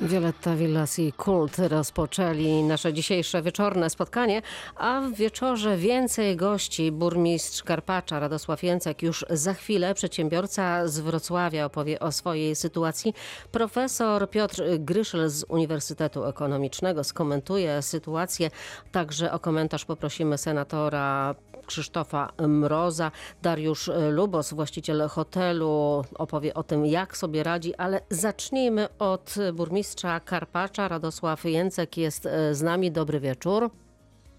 Wioletta 0.00 0.56
Villas 0.56 0.98
i 0.98 1.12
Kult 1.12 1.58
rozpoczęli 1.58 2.62
nasze 2.62 2.92
dzisiejsze 2.92 3.42
wieczorne 3.42 3.90
spotkanie, 3.90 4.42
a 4.76 5.00
w 5.00 5.12
wieczorze 5.12 5.76
więcej 5.76 6.36
gości. 6.36 6.92
Burmistrz 6.92 7.62
Karpacza 7.62 8.20
Radosław 8.20 8.62
Jęcek 8.62 9.02
już 9.02 9.24
za 9.30 9.54
chwilę, 9.54 9.94
przedsiębiorca 9.94 10.88
z 10.88 11.00
Wrocławia 11.00 11.64
opowie 11.64 12.00
o 12.00 12.12
swojej 12.12 12.56
sytuacji. 12.56 13.14
Profesor 13.52 14.30
Piotr 14.30 14.62
Gryszel 14.78 15.28
z 15.28 15.44
Uniwersytetu 15.48 16.24
Ekonomicznego 16.24 17.04
skomentuje 17.04 17.82
sytuację. 17.82 18.50
Także 18.92 19.32
o 19.32 19.38
komentarz 19.38 19.84
poprosimy 19.84 20.38
senatora 20.38 21.34
Krzysztofa 21.66 22.32
Mroza. 22.48 23.10
Dariusz 23.42 23.90
Lubos, 24.10 24.52
właściciel 24.54 25.08
hotelu, 25.08 26.04
opowie 26.14 26.54
o 26.54 26.62
tym, 26.62 26.86
jak 26.86 27.16
sobie 27.16 27.42
radzi, 27.42 27.74
ale 27.74 28.00
zacznijmy 28.10 28.88
od 28.98 29.34
burmistrza 29.54 30.20
Karpacza. 30.20 30.88
Radosław 30.88 31.44
Jęcek 31.44 31.96
jest 31.96 32.26
e, 32.26 32.54
z 32.54 32.62
nami. 32.62 32.92
Dobry 32.92 33.20
wieczór. 33.20 33.70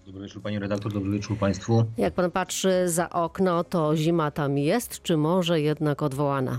Dobry 0.06 0.22
wieczór 0.22 0.42
pani 0.42 0.58
redaktor, 0.58 0.92
dobry 0.92 1.10
wieczór 1.10 1.38
państwu. 1.38 1.84
Jak 1.98 2.14
pan 2.14 2.30
patrzy 2.30 2.88
za 2.88 3.10
okno, 3.10 3.64
to 3.64 3.96
zima 3.96 4.30
tam 4.30 4.58
jest, 4.58 5.02
czy 5.02 5.16
może 5.16 5.60
jednak 5.60 6.02
odwołana? 6.02 6.58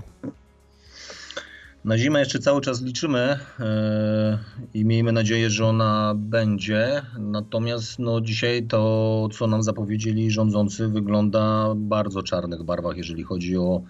Na 1.84 1.98
zimę 1.98 2.20
jeszcze 2.20 2.38
cały 2.38 2.60
czas 2.60 2.82
liczymy 2.82 3.38
e, 3.60 4.38
i 4.74 4.84
miejmy 4.84 5.12
nadzieję, 5.12 5.50
że 5.50 5.66
ona 5.66 6.12
będzie. 6.16 7.02
Natomiast 7.18 7.98
no, 7.98 8.20
dzisiaj 8.20 8.62
to, 8.62 9.28
co 9.32 9.46
nam 9.46 9.62
zapowiedzieli 9.62 10.30
rządzący, 10.30 10.88
wygląda 10.88 11.72
bardzo 11.76 12.22
czarnych 12.22 12.62
barwach, 12.62 12.96
jeżeli 12.96 13.22
chodzi 13.22 13.56
o 13.56 13.82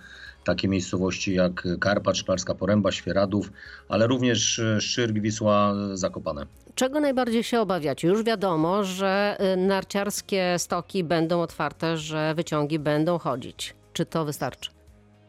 takie 0.45 0.69
miejscowości 0.69 1.35
jak 1.35 1.69
Karpacz, 1.81 2.17
Szklarska 2.17 2.55
Poręba, 2.55 2.93
Świeradów, 2.93 3.53
ale 3.89 4.07
również 4.07 4.59
e, 4.59 4.81
Szczyrk, 4.81 5.19
Wisła, 5.19 5.75
Zakopane. 5.95 6.47
Czego 6.75 7.01
najbardziej 7.01 7.45
się 7.45 7.61
obawiacie? 7.61 8.09
Już 8.09 8.23
wiadomo, 8.23 8.85
że 8.85 9.37
y, 9.55 9.57
narciarskie 9.57 10.55
stoki 10.59 11.05
będą 11.05 11.41
otwarte, 11.41 11.97
że 11.97 12.35
wyciągi 12.35 12.79
będą 12.79 13.19
chodzić. 13.19 13.75
Czy 13.93 14.07
to 14.07 14.25
wystarczy? 14.25 14.80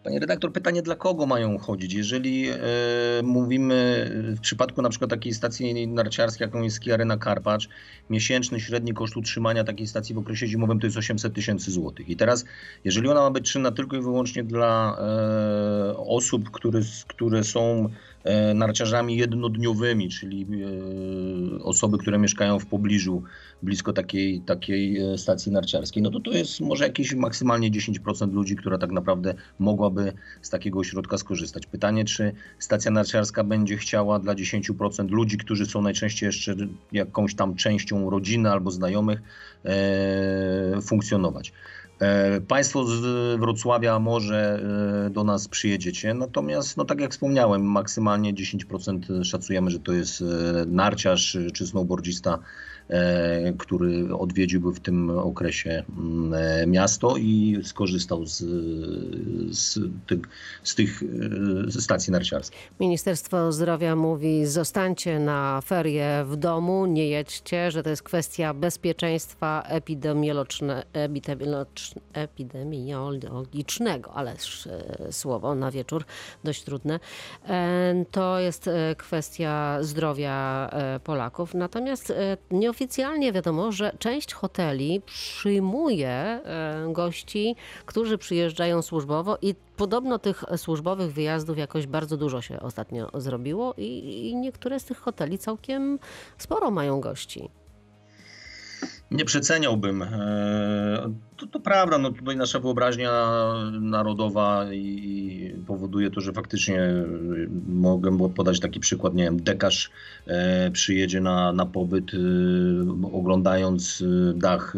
Panie 0.04 0.20
redaktor, 0.20 0.54
pytanie 0.54 0.82
dla 0.82 0.96
kogo 0.96 1.26
mają 1.26 1.58
chodzić? 1.58 1.94
Jeżeli 1.94 2.50
e, 2.50 2.58
mówimy 3.24 4.10
w 4.36 4.40
przypadku 4.40 4.82
na 4.82 4.90
przykład 4.90 5.10
takiej 5.10 5.34
stacji 5.34 5.88
narciarskiej, 5.88 6.46
jaką 6.46 6.62
jest 6.62 6.76
Ski 6.76 6.92
Arena 6.92 7.18
Karpacz, 7.18 7.70
miesięczny 8.10 8.60
średni 8.60 8.94
koszt 8.94 9.18
utrzymania 9.18 9.64
takiej 9.64 9.88
stacji 9.88 10.16
w 10.16 10.18
okresie 10.18 10.48
zimowym 10.48 10.80
to 10.80 10.88
jest 10.88 10.98
800 10.98 11.34
tysięcy 11.34 11.72
złotych. 11.72 12.10
I 12.10 12.16
teraz, 12.16 12.46
jeżeli 12.84 13.10
ona 13.10 13.22
ma 13.22 13.32
być 13.32 13.52
czynna 13.52 13.72
tylko 13.72 13.98
i 13.98 14.02
wyłącznie 14.02 14.44
dla 14.44 14.98
e, 15.00 15.98
osób, 15.98 16.52
które, 16.52 16.80
które 17.08 17.44
są 17.44 17.90
narciarzami 18.56 19.18
jednodniowymi, 19.18 20.10
czyli 20.10 20.48
e, 21.60 21.64
osoby, 21.64 21.98
które 21.98 22.20
mieszkają 22.20 22.60
w 22.60 22.66
pobliżu, 22.66 23.24
blisko 23.64 23.94
takiej, 23.94 24.42
takiej 24.42 24.98
e, 24.98 25.18
stacji 25.18 25.52
narciarskiej, 25.52 26.04
no 26.04 26.12
to 26.12 26.20
to 26.20 26.32
jest 26.32 26.62
może 26.62 26.84
jakieś 26.84 27.14
maksymalnie 27.14 27.72
10% 27.72 28.34
ludzi, 28.34 28.56
która 28.56 28.78
tak 28.78 28.92
naprawdę 28.92 29.34
mogłaby 29.60 30.14
z 30.42 30.50
takiego 30.50 30.80
ośrodka 30.80 31.18
skorzystać. 31.18 31.66
Pytanie, 31.66 32.06
czy 32.06 32.32
stacja 32.60 32.92
narciarska 32.92 33.44
będzie 33.44 33.78
chciała 33.78 34.20
dla 34.20 34.36
10% 34.36 35.10
ludzi, 35.10 35.38
którzy 35.38 35.66
są 35.66 35.82
najczęściej 35.82 36.28
jeszcze 36.28 36.56
jakąś 36.92 37.36
tam 37.36 37.56
częścią 37.56 38.10
rodziny 38.10 38.52
albo 38.52 38.72
znajomych, 38.72 39.22
e, 39.66 40.82
funkcjonować. 40.82 41.54
E, 42.02 42.42
państwo 42.42 42.86
z 42.86 43.40
Wrocławia 43.40 44.00
może 44.00 44.64
e, 45.08 45.10
do 45.10 45.24
nas 45.24 45.48
przyjedziecie, 45.48 46.14
natomiast, 46.14 46.78
no 46.78 46.86
tak 46.86 47.00
jak 47.00 47.12
wspomniałem, 47.12 47.62
maksymalnie 47.62 48.34
10% 48.34 49.24
szacujemy, 49.24 49.72
że 49.72 49.80
to 49.80 49.94
jest 49.94 50.22
e, 50.22 50.26
narciarz 50.66 51.38
czy 51.54 51.68
snowboardzista, 51.68 52.40
który 53.58 54.16
odwiedziłby 54.16 54.74
w 54.74 54.80
tym 54.80 55.10
okresie 55.10 55.84
mm, 55.98 56.72
miasto 56.72 57.18
i 57.18 57.60
skorzystał 57.64 58.26
z, 58.26 58.38
z, 59.58 59.80
tych, 60.08 60.20
z 60.64 60.76
tych 60.76 61.04
stacji 61.70 62.12
narciarskich. 62.12 62.72
Ministerstwo 62.80 63.52
Zdrowia 63.52 63.96
mówi: 63.96 64.46
zostańcie 64.46 65.20
na 65.20 65.62
ferie 65.62 66.24
w 66.26 66.36
domu, 66.36 66.86
nie 66.86 67.08
jedźcie, 67.08 67.72
że 67.72 67.84
to 67.84 67.90
jest 67.90 68.04
kwestia 68.04 68.54
bezpieczeństwa 68.54 69.64
epidemiologiczne, 69.68 70.84
epidemiologiczne 70.94 72.02
epidemiologicznego, 72.14 74.14
ależ 74.14 74.68
e, 74.68 75.12
słowo 75.12 75.56
na 75.56 75.72
wieczór 75.72 76.06
dość 76.44 76.64
trudne. 76.64 77.00
E, 77.50 78.06
to 78.12 78.40
jest 78.40 78.68
e, 78.68 78.96
kwestia 78.98 79.78
zdrowia 79.82 80.70
Polaków. 81.04 81.54
Natomiast 81.54 82.14
nieoficjalnie 82.82 83.32
wiadomo, 83.32 83.72
że 83.72 83.92
część 84.00 84.34
hoteli 84.34 85.02
przyjmuje 85.06 86.42
gości, 86.90 87.56
którzy 87.86 88.18
przyjeżdżają 88.18 88.82
służbowo 88.82 89.38
i 89.42 89.56
podobno 89.78 90.20
tych 90.20 90.44
służbowych 90.58 91.14
wyjazdów 91.14 91.58
jakoś 91.58 91.88
bardzo 91.88 92.18
dużo 92.18 92.42
się 92.42 92.60
ostatnio 92.60 93.10
zrobiło 93.14 93.74
i, 93.78 94.30
i 94.30 94.36
niektóre 94.36 94.80
z 94.80 94.86
tych 94.86 94.98
hoteli 94.98 95.38
całkiem 95.38 96.00
sporo 96.38 96.72
mają 96.72 97.02
gości. 97.02 97.50
Nie 99.12 99.26
przeceniałbym. 99.26 100.02
E, 100.02 101.14
to, 101.38 101.48
to, 101.48 101.60
prawda, 101.60 101.98
no 101.98 102.12
tutaj 102.12 102.38
nasza 102.38 102.60
wyobraźnia 102.60 103.12
narodowa 103.82 104.74
i 104.74 105.56
powoduje 105.68 106.12
to, 106.12 106.22
że 106.22 106.34
faktycznie 106.34 106.80
e, 106.80 107.06
mogę 107.68 108.30
podać 108.36 108.60
taki 108.60 108.80
przykład, 108.80 109.14
nie 109.14 109.24
wiem, 109.24 109.44
dekarz 109.44 109.92
e, 110.28 110.72
przyjedzie 110.72 111.22
na, 111.22 111.54
na 111.54 111.66
pobyt 111.66 112.06
oglądając 113.14 114.04
dach 114.36 114.74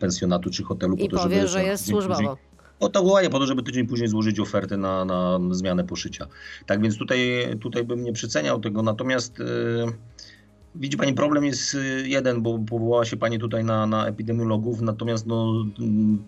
pensjonatu 0.00 0.50
czy 0.50 0.62
hotelu. 0.62 0.96
I 0.96 1.08
po 1.08 1.16
to, 1.16 1.22
powie, 1.22 1.36
żeby, 1.36 1.48
że 1.48 1.64
jest 1.64 1.86
służbowo. 1.86 2.36
O 2.80 2.88
to 2.88 3.02
wołanie 3.02 3.30
po 3.30 3.38
to, 3.38 3.46
żeby 3.46 3.62
tydzień 3.62 3.86
później 3.86 4.08
złożyć 4.08 4.40
ofertę 4.40 4.76
na, 4.76 5.04
na 5.04 5.38
zmianę 5.50 5.84
poszycia. 5.84 6.26
Tak 6.66 6.82
więc 6.82 6.98
tutaj, 6.98 7.20
tutaj 7.60 7.84
bym 7.84 8.04
nie 8.04 8.12
przeceniał 8.12 8.60
tego, 8.60 8.82
natomiast 8.82 9.38
Widzi 10.74 10.96
Pani, 10.96 11.14
problem 11.14 11.44
jest 11.44 11.74
y, 11.74 12.08
jeden, 12.08 12.42
bo 12.42 12.58
powołała 12.58 13.04
się 13.04 13.16
Pani 13.16 13.38
tutaj 13.38 13.64
na, 13.64 13.86
na 13.86 14.06
epidemiologów, 14.06 14.80
natomiast 14.80 15.26
no, 15.26 15.64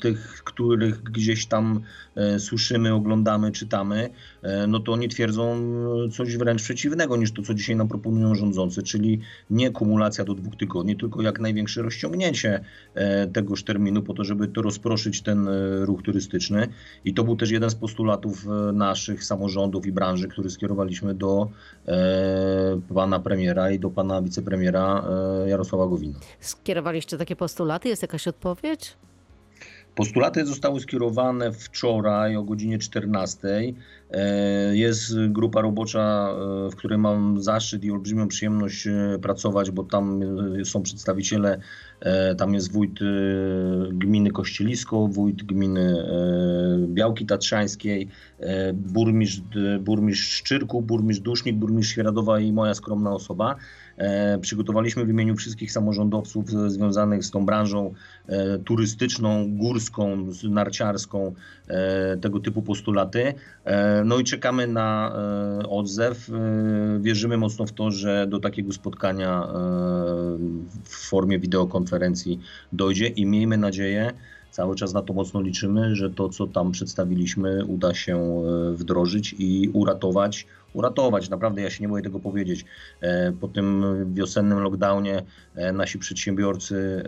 tych, 0.00 0.42
których 0.44 1.02
gdzieś 1.02 1.46
tam 1.46 1.80
e, 2.16 2.38
słyszymy, 2.38 2.94
oglądamy, 2.94 3.52
czytamy, 3.52 4.10
no 4.68 4.80
to 4.80 4.92
oni 4.92 5.08
twierdzą 5.08 5.56
coś 6.12 6.36
wręcz 6.36 6.62
przeciwnego 6.62 7.16
niż 7.16 7.32
to, 7.32 7.42
co 7.42 7.54
dzisiaj 7.54 7.76
nam 7.76 7.88
proponują 7.88 8.34
rządzący, 8.34 8.82
czyli 8.82 9.20
nie 9.50 9.70
kumulacja 9.70 10.24
do 10.24 10.34
dwóch 10.34 10.56
tygodni, 10.56 10.96
tylko 10.96 11.22
jak 11.22 11.40
największe 11.40 11.82
rozciągnięcie 11.82 12.64
e, 12.94 13.26
tegoż 13.26 13.64
terminu 13.64 14.02
po 14.02 14.14
to, 14.14 14.24
żeby 14.24 14.48
to 14.48 14.62
rozproszyć 14.62 15.22
ten 15.22 15.48
e, 15.48 15.84
ruch 15.84 16.02
turystyczny. 16.02 16.68
I 17.04 17.14
to 17.14 17.24
był 17.24 17.36
też 17.36 17.50
jeden 17.50 17.70
z 17.70 17.74
postulatów 17.74 18.46
e, 18.46 18.72
naszych 18.72 19.24
samorządów 19.24 19.86
i 19.86 19.92
branży, 19.92 20.28
który 20.28 20.50
skierowaliśmy 20.50 21.14
do 21.14 21.48
e, 21.88 22.80
pana 22.94 23.20
premiera 23.20 23.70
i 23.70 23.78
do 23.78 23.90
pana 23.90 24.22
wicepremiera 24.22 25.04
e, 25.44 25.48
Jarosława 25.48 25.86
Gowina. 25.86 26.18
Skierowaliście 26.40 27.18
takie 27.18 27.36
postulaty? 27.36 27.88
Jest 27.88 28.02
jakaś 28.02 28.28
odpowiedź? 28.28 28.96
Postulaty 29.94 30.46
zostały 30.46 30.80
skierowane 30.80 31.52
wczoraj 31.52 32.36
o 32.36 32.42
godzinie 32.42 32.78
14. 32.78 33.48
E, 34.10 34.76
jest 34.76 35.14
grupa 35.28 35.60
robocza, 35.60 36.28
e, 36.30 36.70
w 36.70 36.76
której 36.76 36.98
mam 36.98 37.42
zaszczyt 37.42 37.84
i 37.84 37.90
olbrzymią 37.90 38.28
przyjemność 38.28 38.88
pracować, 39.22 39.70
bo 39.70 39.84
tam 39.84 40.20
są 40.64 40.82
przedstawiciele, 40.82 41.60
tam 42.38 42.54
jest 42.54 42.72
wójt 42.72 43.00
gminy 43.92 44.30
Kościelisko, 44.30 45.08
wójt 45.08 45.42
gminy 45.42 46.06
Białki 46.88 47.26
Tatrzańskiej, 47.26 48.08
burmistrz, 48.72 49.42
burmistrz 49.80 50.28
Szczyrku, 50.28 50.82
burmistrz 50.82 51.22
Dusznik, 51.22 51.56
burmistrz 51.56 51.92
Świeradowa 51.92 52.40
i 52.40 52.52
moja 52.52 52.74
skromna 52.74 53.12
osoba. 53.12 53.56
E, 53.96 54.38
przygotowaliśmy 54.38 55.04
w 55.04 55.08
imieniu 55.08 55.36
wszystkich 55.36 55.72
samorządowców 55.72 56.50
związanych 56.50 57.24
z 57.24 57.30
tą 57.30 57.46
branżą 57.46 57.94
e, 58.26 58.58
turystyczną, 58.58 59.56
górską, 59.56 60.26
narciarską 60.44 61.34
e, 61.68 62.16
tego 62.16 62.40
typu 62.40 62.62
postulaty. 62.62 63.34
No 64.04 64.18
i 64.18 64.24
czekamy 64.24 64.66
na 64.66 65.16
odzew. 65.68 66.30
Wierzymy 67.00 67.36
mocno 67.36 67.66
w 67.66 67.72
to, 67.72 67.90
że 67.90 68.26
do 68.26 68.40
takiego 68.40 68.72
spotkania 68.72 69.48
w 70.84 71.08
formie 71.08 71.38
wideokonferencji 71.38 72.40
dojdzie 72.72 73.06
i 73.06 73.26
miejmy 73.26 73.56
nadzieję, 73.56 74.12
cały 74.54 74.76
czas 74.76 74.94
na 74.94 75.02
to 75.02 75.12
mocno 75.12 75.40
liczymy, 75.40 75.96
że 75.96 76.10
to, 76.10 76.28
co 76.28 76.46
tam 76.46 76.72
przedstawiliśmy, 76.72 77.64
uda 77.64 77.94
się 77.94 78.16
e, 78.16 78.74
wdrożyć 78.74 79.34
i 79.38 79.70
uratować. 79.72 80.46
Uratować, 80.72 81.30
naprawdę 81.30 81.62
ja 81.62 81.70
się 81.70 81.82
nie 81.84 81.88
boję 81.88 82.02
tego 82.02 82.20
powiedzieć. 82.20 82.64
E, 83.00 83.32
po 83.32 83.48
tym 83.48 83.84
wiosennym 84.14 84.58
lockdownie 84.58 85.22
e, 85.54 85.72
nasi 85.72 85.98
przedsiębiorcy, 85.98 87.04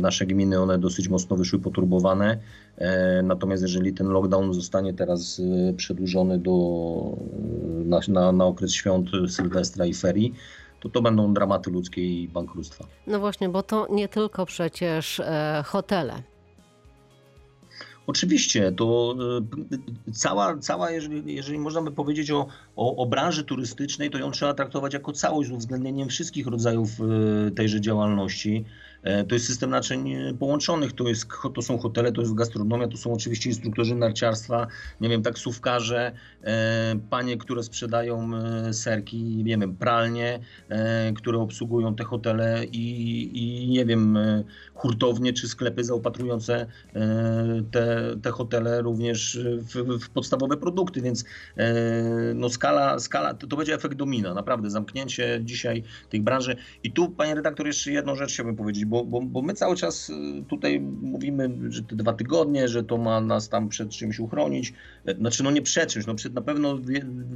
nasze 0.00 0.26
gminy, 0.26 0.60
one 0.60 0.78
dosyć 0.78 1.08
mocno 1.08 1.36
wyszły 1.36 1.58
poturbowane. 1.58 2.38
Natomiast 3.22 3.62
jeżeli 3.62 3.92
ten 3.92 4.08
lockdown 4.08 4.54
zostanie 4.54 4.94
teraz 4.94 5.42
przedłużony 5.76 6.38
do, 6.38 6.56
na, 7.84 8.00
na, 8.08 8.32
na 8.32 8.44
okres 8.44 8.72
świąt 8.72 9.08
Sylwestra 9.28 9.86
i 9.86 9.94
ferii, 9.94 10.34
to 10.80 10.88
to 10.88 11.02
będą 11.02 11.34
dramaty 11.34 11.70
ludzkie 11.70 12.22
i 12.22 12.28
bankructwa. 12.28 12.84
No 13.06 13.20
właśnie, 13.20 13.48
bo 13.48 13.62
to 13.62 13.86
nie 13.90 14.08
tylko 14.08 14.46
przecież 14.46 15.22
hotele. 15.64 16.22
Oczywiście, 18.06 18.72
to 18.72 19.16
e, 20.06 20.12
cała, 20.12 20.58
cała 20.58 20.90
jeżeli, 20.90 21.34
jeżeli 21.34 21.58
można 21.58 21.82
by 21.82 21.92
powiedzieć 21.92 22.30
o, 22.30 22.46
o, 22.76 22.96
o, 22.96 23.06
branży 23.06 23.44
turystycznej, 23.44 24.10
to 24.10 24.18
ją 24.18 24.30
trzeba 24.30 24.54
traktować 24.54 24.94
jako 24.94 25.12
całość 25.12 25.48
z 25.48 25.52
uwzględnieniem 25.52 26.08
wszystkich 26.08 26.46
rodzajów 26.46 26.90
e, 27.00 27.50
tejże 27.50 27.80
działalności. 27.80 28.64
E, 29.02 29.24
to 29.24 29.34
jest 29.34 29.46
system 29.46 29.70
naczyń 29.70 30.14
połączonych, 30.38 30.92
to, 30.92 31.08
jest, 31.08 31.26
to 31.54 31.62
są 31.62 31.78
hotele, 31.78 32.12
to 32.12 32.20
jest 32.20 32.34
gastronomia, 32.34 32.88
to 32.88 32.96
są 32.96 33.12
oczywiście 33.12 33.50
instruktorzy 33.50 33.94
narciarstwa, 33.94 34.66
nie 35.00 35.08
wiem, 35.08 35.22
taksówkarze, 35.22 36.12
panie, 37.10 37.36
które 37.36 37.62
sprzedają 37.62 38.30
serki, 38.72 39.22
nie 39.22 39.58
wiem, 39.58 39.76
pralnie, 39.76 40.40
które 41.16 41.38
obsługują 41.38 41.94
te 41.94 42.04
hotele 42.04 42.64
i, 42.64 43.30
i 43.34 43.68
nie 43.68 43.84
wiem, 43.84 44.18
hurtownie 44.74 45.32
czy 45.32 45.48
sklepy 45.48 45.84
zaopatrujące 45.84 46.66
te, 47.70 48.16
te 48.22 48.30
hotele 48.30 48.82
również 48.82 49.38
w, 49.58 50.04
w 50.04 50.10
podstawowe 50.10 50.56
produkty, 50.56 51.02
więc 51.02 51.24
no, 52.34 52.48
skala, 52.48 52.98
skala 52.98 53.34
to, 53.34 53.46
to 53.46 53.56
będzie 53.56 53.74
efekt 53.74 53.94
domina, 53.94 54.34
naprawdę, 54.34 54.70
zamknięcie 54.70 55.40
dzisiaj 55.44 55.82
tych 56.10 56.22
branży. 56.22 56.56
I 56.82 56.92
tu, 56.92 57.10
panie 57.10 57.34
redaktor, 57.34 57.66
jeszcze 57.66 57.92
jedną 57.92 58.14
rzecz 58.16 58.32
chciałbym 58.32 58.56
powiedzieć, 58.56 58.84
bo, 58.86 59.04
bo, 59.04 59.20
bo 59.20 59.42
my 59.42 59.54
cały 59.54 59.76
czas 59.76 60.10
y, 60.10 60.14
tutaj 60.48 60.80
mówimy, 60.80 61.50
że 61.68 61.82
te 61.82 61.96
dwa 61.96 62.12
tygodnie, 62.12 62.68
że 62.68 62.84
to 62.84 62.98
ma 62.98 63.20
nas 63.20 63.48
tam 63.48 63.68
przed 63.68 63.90
czymś 63.90 64.18
uchronić. 64.18 64.72
E, 65.06 65.14
znaczy, 65.14 65.42
no 65.42 65.50
nie 65.50 65.62
przed 65.62 65.92
czymś, 65.92 66.06
no 66.06 66.14
przed 66.14 66.34
na 66.34 66.40
pewno 66.40 66.78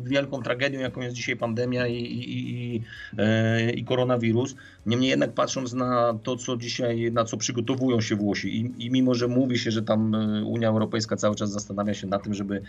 wielką 0.04 0.42
tragedią, 0.42 0.80
jaką 0.80 1.00
jest 1.00 1.16
dzisiaj 1.16 1.36
pandemia 1.36 1.86
i, 1.86 1.96
i, 1.96 2.74
i, 2.76 2.82
e, 3.18 3.70
i 3.70 3.84
koronawirus. 3.84 4.56
Niemniej 4.86 5.10
jednak 5.10 5.32
patrząc 5.32 5.72
na 5.72 6.18
to, 6.22 6.36
co 6.36 6.56
dzisiaj, 6.56 7.12
na 7.12 7.24
co 7.24 7.36
przygotowują 7.36 8.00
się 8.00 8.16
Włosi 8.16 8.60
i, 8.60 8.86
i 8.86 8.90
mimo, 8.90 9.14
że 9.14 9.28
mówi 9.28 9.58
się, 9.58 9.70
że 9.70 9.82
tam 9.82 10.14
e, 10.14 10.44
Unia 10.44 10.68
Europejska 10.68 11.16
cały 11.16 11.36
czas 11.36 11.50
zastanawia 11.50 11.94
się 11.94 12.06
na 12.06 12.18
tym, 12.18 12.34
żeby 12.34 12.62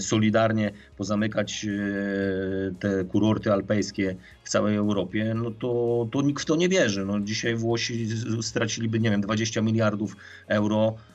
solidarnie 0.00 0.70
pozamykać 0.96 1.66
te 2.80 3.04
kurorty 3.04 3.52
alpejskie 3.52 4.16
w 4.44 4.48
całej 4.48 4.76
Europie, 4.76 5.34
no 5.34 5.50
to, 5.50 6.08
to 6.10 6.22
nikt 6.22 6.42
w 6.42 6.46
to 6.46 6.56
nie 6.56 6.68
wierzy. 6.68 7.04
No 7.04 7.20
dzisiaj 7.20 7.54
Włosi 7.54 8.08
straciliby, 8.42 9.00
nie 9.00 9.10
wiem, 9.10 9.20
20 9.20 9.60
miliardów 9.60 10.16
euro 10.46 10.94
E, 11.10 11.13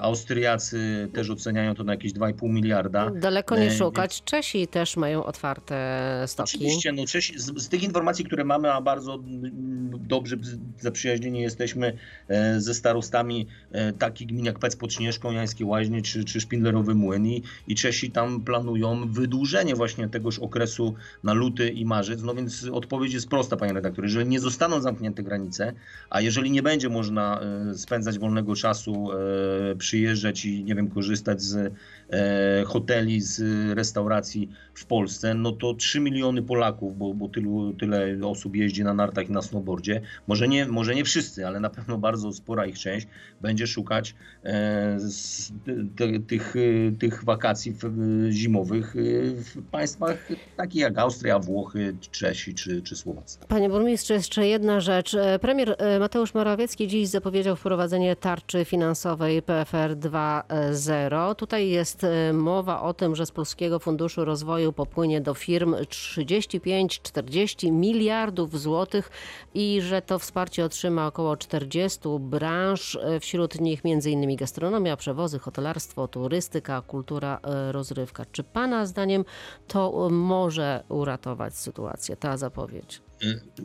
Austriacy 0.00 1.08
też 1.12 1.30
oceniają 1.30 1.74
to 1.74 1.84
na 1.84 1.92
jakieś 1.92 2.12
2,5 2.12 2.50
miliarda. 2.50 3.10
Daleko 3.10 3.56
nie 3.56 3.66
e, 3.66 3.70
szukać. 3.70 4.22
Czesi 4.24 4.68
też 4.68 4.96
mają 4.96 5.24
otwarte 5.24 6.24
stoki. 6.26 6.56
Oczywiście, 6.56 6.92
no 6.92 7.06
Czesi, 7.06 7.38
z, 7.38 7.62
z 7.62 7.68
tych 7.68 7.82
informacji, 7.82 8.24
które 8.24 8.44
mamy, 8.44 8.72
a 8.72 8.80
bardzo 8.80 9.18
dobrze 9.98 10.36
zaprzyjaźnieni 10.80 11.40
jesteśmy 11.40 11.96
e, 12.28 12.60
ze 12.60 12.74
starostami 12.74 13.46
takich 13.98 14.28
gmin 14.28 14.44
jak 14.44 14.58
Pec 14.58 14.76
pod 14.76 14.92
Śnieżką, 14.92 15.32
Jańskie 15.32 15.66
Łaźnie 15.66 16.02
czy, 16.02 16.24
czy 16.24 16.40
Szpindlerowy 16.40 16.94
Młyn 16.94 17.26
i, 17.26 17.42
i 17.68 17.74
Czesi 17.74 18.10
tam 18.10 18.40
planują 18.40 19.12
wydłużenie 19.12 19.74
właśnie 19.74 20.08
tegoż 20.08 20.38
okresu 20.38 20.94
na 21.24 21.32
luty 21.32 21.68
i 21.68 21.84
marzec. 21.84 22.22
No 22.22 22.34
więc 22.34 22.66
odpowiedź 22.72 23.12
jest 23.12 23.28
prosta, 23.28 23.56
panie 23.56 23.72
redaktorze. 23.72 24.06
Jeżeli 24.06 24.26
nie 24.26 24.40
zostaną 24.40 24.80
zamknięte 24.80 25.22
granice, 25.22 25.72
a 26.10 26.20
jeżeli 26.20 26.50
nie 26.50 26.62
będzie 26.62 26.88
można 26.88 27.40
spędzać 27.74 28.18
wolnego 28.18 28.54
czasu 28.54 29.10
przyjeżdżać 29.78 30.44
i 30.44 30.64
nie 30.64 30.74
wiem, 30.74 30.88
korzystać 30.90 31.42
z 31.42 31.72
hoteli, 32.66 33.20
z 33.20 33.40
restauracji 33.76 34.50
w 34.74 34.86
Polsce, 34.86 35.34
no 35.34 35.52
to 35.52 35.74
3 35.74 36.00
miliony 36.00 36.42
Polaków, 36.42 36.98
bo, 36.98 37.14
bo 37.14 37.28
tylu, 37.28 37.72
tyle 37.72 38.16
osób 38.24 38.56
jeździ 38.56 38.84
na 38.84 38.94
nartach 38.94 39.28
i 39.28 39.32
na 39.32 39.42
snowboardzie, 39.42 40.00
może 40.26 40.48
nie, 40.48 40.66
może 40.66 40.94
nie 40.94 41.04
wszyscy, 41.04 41.46
ale 41.46 41.60
na 41.60 41.70
pewno 41.70 41.98
bardzo 41.98 42.32
spora 42.32 42.66
ich 42.66 42.78
część 42.78 43.06
będzie 43.40 43.66
szukać 43.66 44.14
e, 44.44 44.98
tych, 46.26 46.54
tych 46.98 47.24
wakacji 47.24 47.76
zimowych 48.30 48.94
w 49.34 49.62
państwach 49.70 50.28
takich 50.56 50.80
jak 50.80 50.98
Austria, 50.98 51.38
Włochy, 51.38 51.96
Czesi 52.10 52.54
czy, 52.54 52.82
czy 52.82 52.96
Słowacja. 52.96 53.46
Panie 53.48 53.68
burmistrzu, 53.68 54.12
jeszcze 54.12 54.46
jedna 54.46 54.80
rzecz. 54.80 55.14
E, 55.14 55.38
premier 55.38 55.76
Mateusz 56.00 56.34
Morawiecki 56.34 56.88
dziś 56.88 57.08
zapowiedział 57.08 57.56
wprowadzenie 57.56 58.16
tarczy 58.16 58.64
finansowej 58.64 59.42
PFR 59.42 59.96
2.0. 59.96 61.34
Tutaj 61.34 61.68
jest 61.68 61.97
e, 62.04 62.32
mowa 62.32 62.82
o 62.82 62.94
tym, 62.94 63.16
że 63.16 63.26
z 63.26 63.30
Polskiego 63.30 63.78
Funduszu 63.78 64.24
Rozwoju 64.24 64.72
popłynie 64.72 65.20
do 65.20 65.34
firm 65.34 65.74
35-40 65.74 67.72
miliardów 67.72 68.60
złotych 68.60 69.10
i 69.54 69.80
że 69.82 70.02
to 70.02 70.18
wsparcie 70.18 70.64
otrzyma 70.64 71.06
około 71.06 71.36
40 71.36 72.00
branż, 72.20 72.96
e, 72.96 73.20
wśród 73.20 73.60
nich 73.60 73.80
m.in. 73.84 74.36
gastronomia, 74.36 74.96
przewozy, 74.96 75.38
hotelarstwo, 75.38 76.08
turystyka, 76.08 76.82
kultura, 76.82 77.40
e, 77.42 77.72
rozrywka. 77.72 78.24
Czy 78.32 78.44
Pana 78.44 78.86
zdaniem 78.86 79.24
to 79.68 80.08
może 80.10 80.84
uratować 80.88 81.56
sytuację, 81.56 82.16
ta 82.16 82.36
zapowiedź? 82.36 83.07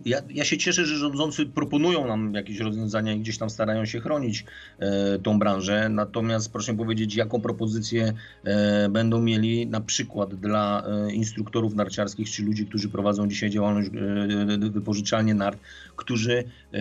Ja, 0.06 0.18
ja, 0.30 0.46
się 0.46 0.58
cieszę, 0.58 0.86
że 0.86 0.98
rządzący 0.98 1.46
proponują 1.46 2.08
nam 2.08 2.34
jakieś 2.34 2.60
rozwiązania 2.60 3.14
i 3.14 3.20
gdzieś 3.20 3.38
tam 3.38 3.50
starają 3.50 3.86
się 3.86 4.00
chronić 4.00 4.46
e, 4.80 5.20
tą 5.20 5.40
branżę. 5.40 5.90
Natomiast 5.90 6.52
proszę 6.52 6.74
powiedzieć, 6.74 7.16
jaką 7.16 7.42
propozycję 7.42 8.14
e, 8.44 8.90
będą 8.90 9.22
mieli 9.22 9.68
na 9.68 9.82
przykład 9.82 10.36
dla 10.36 10.84
e, 10.88 11.12
instruktorów 11.12 11.76
narciarskich, 11.76 12.30
czy 12.30 12.44
ludzi, 12.44 12.66
którzy 12.66 12.90
prowadzą 12.90 13.28
dzisiaj 13.28 13.50
działalność 13.50 13.90
e, 13.90 14.70
wypożyczalnie 14.70 15.34
nart, 15.34 15.60
którzy 15.96 16.44
e, 16.74 16.80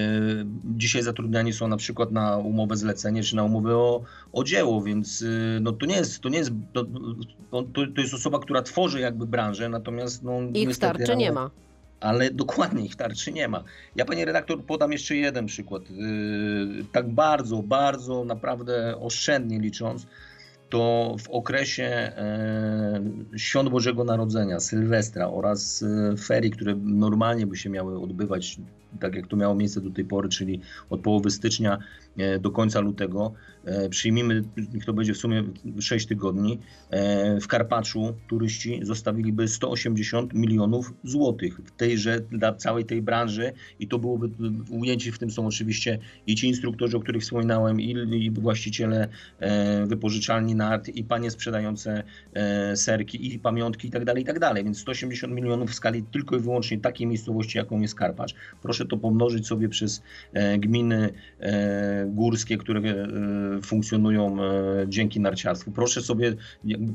dzisiaj 0.64 1.02
zatrudniani 1.02 1.52
są 1.52 1.69
na 1.69 1.76
przykład 1.76 2.12
na 2.12 2.36
umowę 2.36 2.76
zlecenie, 2.76 3.22
czy 3.22 3.36
na 3.36 3.44
umowę 3.44 3.76
o, 3.76 4.02
o 4.32 4.44
dzieło, 4.44 4.82
więc 4.82 5.22
e, 5.22 5.60
no, 5.60 5.72
to 5.72 5.86
nie 5.86 5.96
jest, 5.96 6.20
to 6.20 6.28
nie 6.28 6.38
jest, 6.38 6.50
to, 6.72 6.84
to, 7.50 7.86
to 7.94 8.00
jest 8.00 8.14
osoba, 8.14 8.38
która 8.38 8.62
tworzy 8.62 9.00
jakby 9.00 9.26
branżę, 9.26 9.69
natomiast 9.69 10.22
no, 10.22 10.40
Ich 10.54 10.69
niestety, 10.69 10.98
tarczy 10.98 11.16
nie 11.16 11.32
ma 11.32 11.50
ale 12.02 12.31
dokładnie 12.44 12.84
ich 12.84 12.96
tarczy 12.96 13.32
nie 13.32 13.49
ma. 13.49 13.64
Ja, 13.96 14.04
panie 14.04 14.25
redaktor, 14.25 14.64
podam 14.64 14.93
jeszcze 14.93 15.16
jeden 15.16 15.46
przykład. 15.46 15.90
Yy, 15.90 16.84
tak 16.93 17.08
bardzo, 17.08 17.62
bardzo 17.62 18.25
naprawdę 18.25 18.99
oszczędnie 19.00 19.60
licząc, 19.60 20.06
to 20.72 21.16
w 21.19 21.30
okresie 21.30 21.84
e, 21.84 23.00
Świąt 23.36 23.69
Bożego 23.69 24.04
Narodzenia, 24.04 24.60
Sylwestra 24.60 25.28
oraz 25.28 25.82
e, 25.82 26.16
ferii, 26.16 26.50
które 26.50 26.76
normalnie 26.84 27.46
by 27.46 27.56
się 27.56 27.70
miały 27.70 28.00
odbywać, 28.00 28.56
tak 29.00 29.14
jak 29.14 29.26
to 29.26 29.36
miało 29.36 29.55
miejsce 29.55 29.81
do 29.81 29.91
tej 29.91 30.05
pory, 30.05 30.29
czyli 30.29 30.60
od 30.91 31.00
połowy 31.00 31.31
stycznia 31.31 31.79
e, 32.19 32.38
do 32.38 32.50
końca 32.50 32.81
lutego, 32.81 33.32
przyjmijmy, 33.91 34.44
to 34.86 34.93
będzie 34.93 35.14
w 35.14 35.17
sumie 35.17 35.44
6 35.81 36.06
tygodni, 36.06 36.58
w 37.41 37.46
Karpaczu 37.46 38.14
turyści 38.29 38.81
zostawiliby 38.82 39.48
180 39.48 40.34
milionów 40.34 40.94
złotych 41.05 41.60
w 41.64 41.70
tejże, 41.70 42.20
dla 42.20 42.55
całej 42.55 42.84
tej 42.84 43.02
branży 43.02 43.52
i 43.81 43.88
to 43.88 43.98
byłoby, 43.98 44.31
ujęci 44.70 45.12
w 45.12 45.19
tym 45.19 45.31
są 45.31 45.46
oczywiście 45.46 45.98
i 46.26 46.34
ci 46.34 46.48
instruktorzy, 46.48 46.96
o 46.96 47.00
których 47.00 47.22
wspominałem, 47.22 47.81
i, 47.81 48.31
właściciele 48.31 49.08
wypożyczalni 49.86 50.55
nart 50.62 50.88
i 50.88 51.04
panie 51.04 51.31
sprzedające 51.31 52.02
e, 52.34 52.76
serki 52.76 53.34
i 53.34 53.38
pamiątki 53.38 53.86
itd., 53.88 54.06
tak 54.06 54.19
itd. 54.19 54.40
Tak 54.40 54.64
Więc 54.64 54.78
180 54.78 55.34
milionów 55.34 55.70
w 55.70 55.74
skali 55.74 56.02
tylko 56.02 56.36
i 56.36 56.40
wyłącznie 56.40 56.81
takiej 56.81 57.06
miejscowości, 57.06 57.58
jaką 57.58 57.81
jest 57.81 57.94
Karpacz. 57.94 58.34
Proszę 58.62 58.86
to 58.86 58.96
pomnożyć 58.96 59.46
sobie 59.46 59.69
przez 59.69 60.02
e, 60.32 60.58
gminy 60.58 61.12
e, 61.40 62.06
górskie, 62.06 62.58
które 62.58 62.82
funkcjonują 63.62 64.36
dzięki 64.86 65.20
narciarstwu. 65.20 65.72
Proszę 65.72 66.00
sobie 66.00 66.34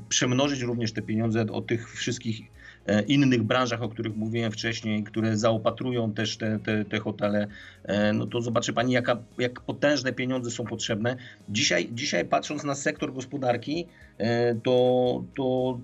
przemnożyć 0.10 0.62
również 0.62 0.92
te 0.92 1.02
pieniądze 1.02 1.46
o 1.52 1.62
tych 1.62 1.94
wszystkich 1.94 2.42
innych 3.08 3.44
branżach, 3.44 3.82
o 3.82 3.90
których 3.90 4.16
mówiłem 4.16 4.52
wcześniej, 4.52 5.04
które 5.04 5.38
zaopatrują 5.38 6.14
też 6.14 6.38
te, 6.38 6.60
te, 6.60 6.86
te 6.86 7.00
hotele, 7.00 7.48
e, 7.84 8.14
no 8.14 8.28
to 8.28 8.42
zobaczy 8.42 8.74
Pani, 8.74 8.94
jaka, 8.94 9.18
jak 9.38 9.62
potężne 9.62 10.14
pieniądze 10.14 10.52
są 10.52 10.66
potrzebne. 10.66 11.16
Dzisiaj, 11.50 11.90
dzisiaj 11.92 12.26
patrząc 12.26 12.64
na 12.64 12.76
sektor 12.76 13.14
gospodarki, 13.14 13.88
e, 14.18 14.56
to, 14.56 15.24
to 15.36 15.80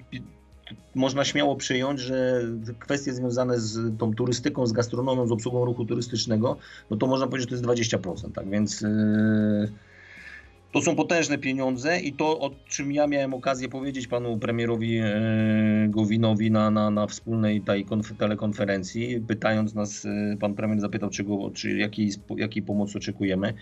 można 0.95 1.25
śmiało 1.25 1.55
przyjąć, 1.55 1.99
że 1.99 2.41
kwestie 2.79 3.13
związane 3.13 3.59
z 3.59 3.97
tą 3.97 4.15
turystyką, 4.15 4.67
z 4.67 4.71
gastronomią, 4.71 5.27
z 5.27 5.31
obsługą 5.31 5.65
ruchu 5.65 5.85
turystycznego, 5.85 6.57
no 6.89 6.97
to 6.97 7.07
można 7.07 7.27
powiedzieć, 7.27 7.49
że 7.49 7.61
to 7.61 7.73
jest 7.73 7.87
20%. 7.87 8.31
Tak 8.31 8.49
więc 8.49 8.85
To 10.73 10.81
są 10.81 10.95
potężne 10.95 11.37
pieniądze 11.37 11.99
i 11.99 12.13
to, 12.13 12.39
o 12.39 12.51
czym 12.67 12.91
ja 12.91 13.07
miałem 13.07 13.33
okazję 13.33 13.69
powiedzieć 13.69 14.07
panu 14.07 14.37
premierowi 14.37 14.97
e, 14.97 15.13
Gowinowi 15.89 16.51
na, 16.51 16.71
na, 16.71 16.91
na 16.91 17.07
wspólnej 17.07 17.61
tej 17.61 17.85
konf- 17.85 18.15
telekonferencji, 18.15 19.23
pytając 19.27 19.73
nas, 19.73 20.05
e, 20.05 20.37
pan 20.39 20.53
premier 20.53 20.79
zapytał, 20.79 21.09
czego, 21.09 21.51
czy 21.53 21.77
jakiej, 21.77 22.11
jakiej 22.37 22.63
pomocy 22.63 22.97
oczekujemy. 22.97 23.53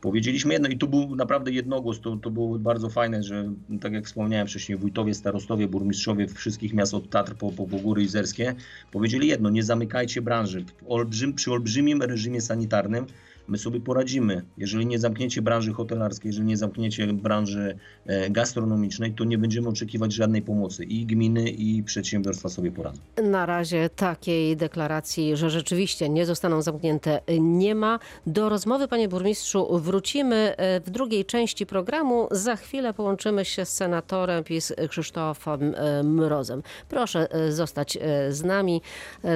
Powiedzieliśmy 0.00 0.52
jedno 0.52 0.68
i 0.68 0.78
tu 0.78 0.88
był 0.88 1.16
naprawdę 1.16 1.52
jednogłos, 1.52 2.00
to, 2.00 2.16
to 2.16 2.30
było 2.30 2.58
bardzo 2.58 2.88
fajne, 2.88 3.22
że 3.22 3.52
tak 3.80 3.92
jak 3.92 4.06
wspomniałem 4.06 4.46
wcześniej, 4.46 4.78
wójtowie, 4.78 5.14
starostowie, 5.14 5.68
burmistrzowie 5.68 6.28
wszystkich 6.28 6.74
miast 6.74 6.94
od 6.94 7.10
Tatr 7.10 7.34
po, 7.34 7.52
po, 7.52 7.66
po 7.66 7.76
Góry 7.76 8.02
Izerskie 8.02 8.54
powiedzieli 8.92 9.28
jedno, 9.28 9.50
nie 9.50 9.62
zamykajcie 9.62 10.22
branży. 10.22 10.64
Olbrzym, 10.88 11.34
przy 11.34 11.52
olbrzymim 11.52 12.02
reżimie 12.02 12.40
sanitarnym 12.40 13.06
my 13.50 13.58
sobie 13.58 13.80
poradzimy. 13.80 14.42
Jeżeli 14.58 14.86
nie 14.86 14.98
zamkniecie 14.98 15.42
branży 15.42 15.72
hotelarskiej, 15.72 16.28
jeżeli 16.28 16.46
nie 16.46 16.56
zamkniecie 16.56 17.06
branży 17.06 17.78
e, 18.06 18.30
gastronomicznej, 18.30 19.12
to 19.12 19.24
nie 19.24 19.38
będziemy 19.38 19.68
oczekiwać 19.68 20.12
żadnej 20.12 20.42
pomocy. 20.42 20.84
I 20.84 21.06
gminy, 21.06 21.50
i 21.50 21.82
przedsiębiorstwa 21.82 22.48
sobie 22.48 22.72
poradzą. 22.72 23.00
Na 23.22 23.46
razie 23.46 23.90
takiej 23.96 24.56
deklaracji, 24.56 25.36
że 25.36 25.50
rzeczywiście 25.50 26.08
nie 26.08 26.26
zostaną 26.26 26.62
zamknięte, 26.62 27.20
nie 27.40 27.74
ma. 27.74 27.98
Do 28.26 28.48
rozmowy, 28.48 28.88
panie 28.88 29.08
burmistrzu, 29.08 29.78
wrócimy 29.78 30.56
e, 30.56 30.80
w 30.80 30.90
drugiej 30.90 31.24
części 31.24 31.66
programu. 31.66 32.28
Za 32.30 32.56
chwilę 32.56 32.94
połączymy 32.94 33.44
się 33.44 33.64
z 33.64 33.72
senatorem 33.72 34.44
PiS 34.44 34.72
Krzysztofem 34.88 35.74
e, 35.76 36.02
Mrozem. 36.02 36.62
Proszę 36.88 37.28
zostać 37.48 37.98
z 38.30 38.44
nami. 38.44 38.82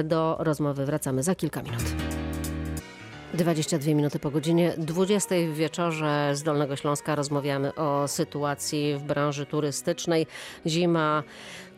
Do 0.03 0.37
rozmowy 0.39 0.85
wracamy 0.85 1.23
za 1.23 1.35
kilka 1.35 1.63
minut. 1.63 1.83
22 3.35 3.93
minuty 3.93 4.19
po 4.19 4.31
godzinie 4.31 4.73
20 4.77 5.35
w 5.35 5.55
wieczorze 5.55 6.31
z 6.33 6.43
Dolnego 6.43 6.75
Śląska 6.75 7.15
rozmawiamy 7.15 7.75
o 7.75 8.07
sytuacji 8.07 8.95
w 8.95 9.03
branży 9.03 9.45
turystycznej. 9.45 10.27
Zima 10.67 11.23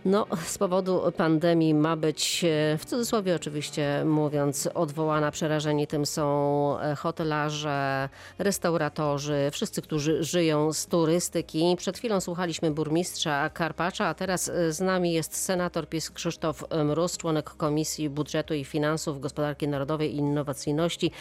no, 0.08 0.28
z 0.46 0.58
powodu 0.58 1.02
pandemii 1.18 1.74
ma 1.74 1.96
być, 1.96 2.44
e, 2.44 2.78
w 2.78 2.86
cudzysłowie 2.86 3.36
oczywiście 3.36 4.04
mówiąc, 4.06 4.70
odwołana. 4.74 5.32
Przerażeni 5.32 5.88
tym 5.88 6.06
są 6.06 6.80
e, 6.80 6.96
hotelarze, 6.96 8.10
restauratorzy, 8.40 9.50
wszyscy, 9.52 9.82
którzy 9.82 10.24
żyją 10.24 10.74
z 10.74 10.86
turystyki. 10.86 11.76
Przed 11.78 11.98
chwilą 11.98 12.22
słuchaliśmy 12.22 12.72
burmistrza 12.72 13.50
Karpacza, 13.50 14.08
a 14.08 14.14
teraz 14.14 14.50
e, 14.50 14.74
z 14.74 14.80
nami 14.80 15.14
jest 15.14 15.36
senator 15.36 15.90
PiS 15.90 16.12
Krzysztof 16.12 16.64
Mróz, 16.86 17.18
członek 17.18 17.50
Komisji 17.50 18.10
Budżetu 18.10 18.54
i 18.54 18.66
Finansów, 18.66 19.20
Gospodarki 19.20 19.68
Narodowej 19.68 20.14
i 20.14 20.18
Innowacyjności. 20.18 21.12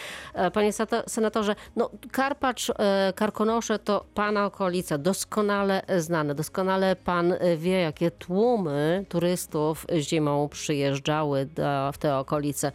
Panie 0.52 0.70
senatorze, 1.06 1.54
no 1.76 1.90
Karpacz, 2.12 2.72
Karkonosze 3.14 3.78
to 3.78 4.04
pana 4.14 4.46
okolica, 4.46 4.98
doskonale 4.98 5.82
znane. 5.98 6.34
Doskonale 6.34 6.96
pan 6.96 7.34
wie, 7.56 7.80
jakie 7.80 8.10
tłumy 8.10 8.75
turystów 9.08 9.86
zimą 9.98 10.48
przyjeżdżały 10.48 11.46
do, 11.46 11.92
w 11.92 11.98
te 11.98 12.16
okolice. 12.16 12.72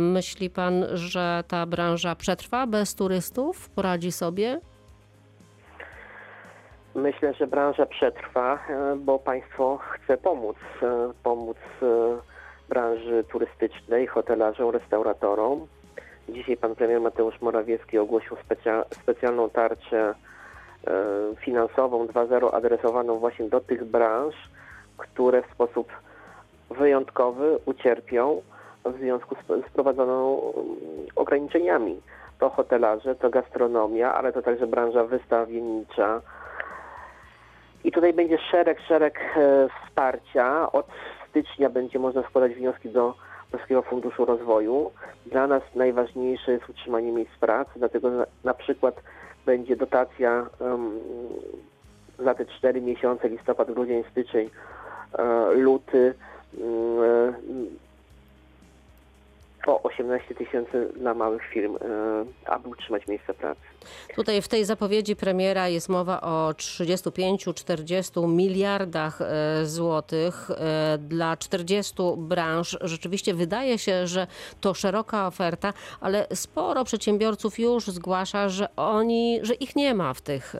Myśli 0.00 0.50
pan, 0.50 0.84
że 0.94 1.44
ta 1.48 1.66
branża 1.66 2.14
przetrwa 2.14 2.66
bez 2.66 2.94
turystów? 2.94 3.70
Poradzi 3.70 4.12
sobie? 4.12 4.60
Myślę, 6.94 7.34
że 7.34 7.46
branża 7.46 7.86
przetrwa, 7.86 8.58
e, 8.68 8.96
bo 8.96 9.18
państwo 9.18 9.78
chce 9.78 10.16
pomóc. 10.16 10.56
e, 10.82 11.12
Pomóc 11.22 11.56
e, 11.82 11.86
branży 12.68 13.24
turystycznej, 13.24 14.06
hotelarzom, 14.06 14.70
restauratorom. 14.70 15.66
Dzisiaj 16.28 16.56
pan 16.56 16.74
premier 16.74 17.00
Mateusz 17.00 17.40
Morawiecki 17.40 17.98
ogłosił 17.98 18.36
specja, 18.44 18.84
specjalną 18.90 19.50
tarczę 19.50 20.14
finansową 21.40 22.06
2.0 22.06 22.54
adresowaną 22.54 23.18
właśnie 23.18 23.48
do 23.48 23.60
tych 23.60 23.84
branż, 23.84 24.34
które 24.98 25.42
w 25.42 25.52
sposób 25.54 25.92
wyjątkowy 26.70 27.58
ucierpią 27.64 28.42
w 28.84 28.98
związku 28.98 29.34
z 29.34 29.64
wprowadzoną 29.70 30.40
mm, 30.40 30.66
ograniczeniami. 31.16 32.00
To 32.38 32.50
hotelarze, 32.50 33.14
to 33.14 33.30
gastronomia, 33.30 34.14
ale 34.14 34.32
to 34.32 34.42
także 34.42 34.66
branża 34.66 35.04
wystawiennicza, 35.04 36.20
i 37.84 37.92
tutaj 37.92 38.12
będzie 38.12 38.38
szereg, 38.38 38.80
szereg 38.80 39.20
e, 39.36 39.68
wsparcia. 39.68 40.72
Od 40.72 40.86
stycznia 41.30 41.70
będzie 41.70 41.98
można 41.98 42.22
składać 42.22 42.52
wnioski 42.52 42.90
do 42.90 43.14
Polskiego 43.50 43.82
Funduszu 43.82 44.24
Rozwoju. 44.24 44.90
Dla 45.26 45.46
nas 45.46 45.62
najważniejsze 45.74 46.52
jest 46.52 46.68
utrzymanie 46.68 47.12
miejsc 47.12 47.32
pracy, 47.40 47.70
dlatego 47.76 48.10
na, 48.10 48.26
na 48.44 48.54
przykład 48.54 48.94
będzie 49.46 49.76
dotacja 49.76 50.46
em, 50.60 50.90
za 52.18 52.34
te 52.34 52.46
cztery 52.46 52.80
miesiące, 52.80 53.28
listopad, 53.28 53.72
grudzień, 53.72 54.04
styczeń, 54.10 54.50
luty, 55.54 56.14
mm, 56.58 57.02
e, 57.02 57.78
po 59.68 59.82
18 59.82 60.34
tysięcy 60.34 60.88
dla 60.96 61.14
małych 61.14 61.42
firm, 61.52 61.76
e, 61.76 61.78
aby 62.46 62.68
utrzymać 62.68 63.06
miejsce 63.06 63.34
pracy. 63.34 63.60
Tutaj 64.14 64.42
w 64.42 64.48
tej 64.48 64.64
zapowiedzi 64.64 65.16
premiera 65.16 65.68
jest 65.68 65.88
mowa 65.88 66.20
o 66.20 66.50
35-40 66.50 68.28
miliardach 68.28 69.20
e, 69.20 69.66
złotych 69.66 70.50
e, 70.50 70.98
dla 70.98 71.36
40 71.36 71.94
branż. 72.16 72.78
Rzeczywiście 72.80 73.34
wydaje 73.34 73.78
się, 73.78 74.06
że 74.06 74.26
to 74.60 74.74
szeroka 74.74 75.26
oferta, 75.26 75.72
ale 76.00 76.26
sporo 76.34 76.84
przedsiębiorców 76.84 77.58
już 77.58 77.86
zgłasza, 77.86 78.48
że 78.48 78.68
oni, 78.76 79.40
że 79.42 79.54
ich 79.54 79.76
nie 79.76 79.94
ma 79.94 80.14
w 80.14 80.20
tych, 80.20 80.54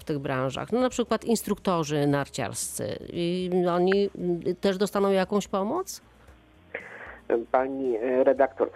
w 0.00 0.04
tych 0.04 0.18
branżach. 0.18 0.72
No 0.72 0.80
na 0.80 0.90
przykład 0.90 1.24
instruktorzy 1.24 2.06
narciarscy. 2.06 2.98
I 3.12 3.50
oni 3.70 4.10
mm, 4.18 4.56
też 4.60 4.76
dostaną 4.76 5.10
jakąś 5.10 5.48
pomoc? 5.48 6.02
Pani 7.52 7.96
e, 7.96 8.24
redaktor, 8.24 8.70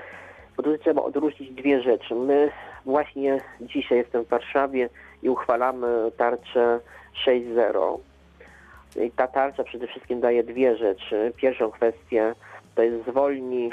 bo 0.57 0.63
tu 0.63 0.79
trzeba 0.79 1.03
odróżnić 1.03 1.51
dwie 1.51 1.83
rzeczy. 1.83 2.15
My 2.15 2.51
właśnie 2.85 3.41
dzisiaj 3.61 3.99
jestem 3.99 4.25
w 4.25 4.29
Warszawie 4.29 4.89
i 5.23 5.29
uchwalamy 5.29 6.11
tarczę 6.17 6.81
6.0. 7.27 7.99
I 8.97 9.11
ta 9.11 9.27
tarcza 9.27 9.65
przede 9.65 9.87
wszystkim 9.87 10.21
daje 10.21 10.45
dwie 10.45 10.77
rzeczy. 10.77 11.33
Pierwszą 11.37 11.71
kwestię 11.71 12.35
to 12.75 12.83
jest 12.83 13.07
zwolni 13.07 13.71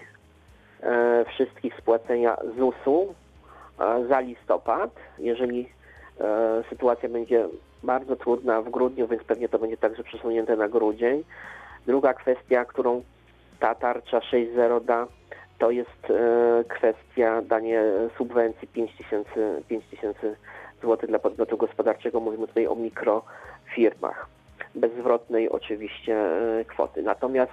e, 0.81 1.25
wszystkich 1.25 1.73
z 1.77 1.81
płacenia 1.81 2.37
ZUS-u 2.57 3.15
e, 3.79 4.07
za 4.07 4.19
listopad. 4.19 4.91
Jeżeli 5.19 5.69
e, 6.19 6.63
sytuacja 6.69 7.09
będzie 7.09 7.47
bardzo 7.83 8.15
trudna 8.15 8.61
w 8.61 8.69
grudniu, 8.69 9.07
więc 9.07 9.23
pewnie 9.23 9.49
to 9.49 9.59
będzie 9.59 9.77
także 9.77 10.03
przesunięte 10.03 10.55
na 10.55 10.67
grudzień. 10.67 11.23
Druga 11.85 12.13
kwestia, 12.13 12.65
którą 12.65 13.03
ta 13.59 13.75
tarcza 13.75 14.19
6.0 14.19 14.83
da, 14.85 15.07
to 15.57 15.71
jest 15.71 16.09
e, 16.09 16.63
kwestia 16.63 17.41
danie 17.41 17.83
subwencji 18.17 18.67
5 18.67 18.97
tysięcy 18.97 19.61
5 19.67 19.85
tysięcy 19.85 20.35
złotych 20.85 21.09
dla 21.09 21.19
podmiotu 21.19 21.57
gospodarczego. 21.57 22.19
Mówimy 22.19 22.47
tutaj 22.47 22.67
o 22.67 22.75
mikrofirmach. 22.75 24.27
Bezzwrotnej 24.75 25.49
oczywiście 25.49 26.15
e, 26.17 26.65
kwoty. 26.65 27.03
Natomiast 27.03 27.51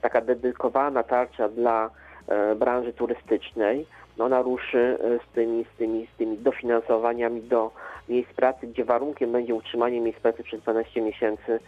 taka 0.00 0.20
dedykowana 0.20 1.02
tarcza 1.02 1.48
dla 1.48 1.90
e, 2.28 2.54
branży 2.54 2.92
turystycznej, 2.92 3.86
no 4.16 4.24
ona 4.24 4.42
ruszy 4.42 4.98
e, 5.00 5.18
z 5.18 5.34
tymi, 5.34 5.64
z, 5.64 5.78
tymi, 5.78 6.08
z 6.14 6.16
tymi 6.16 6.38
dofinansowaniami 6.38 7.42
do 7.42 7.70
miejsc 8.08 8.32
pracy, 8.32 8.66
gdzie 8.66 8.84
warunkiem 8.84 9.32
będzie 9.32 9.54
utrzymanie 9.54 10.00
miejsc 10.00 10.20
pracy 10.20 10.42
przez 10.42 10.60
12 10.60 11.00
miesięcy, 11.00 11.60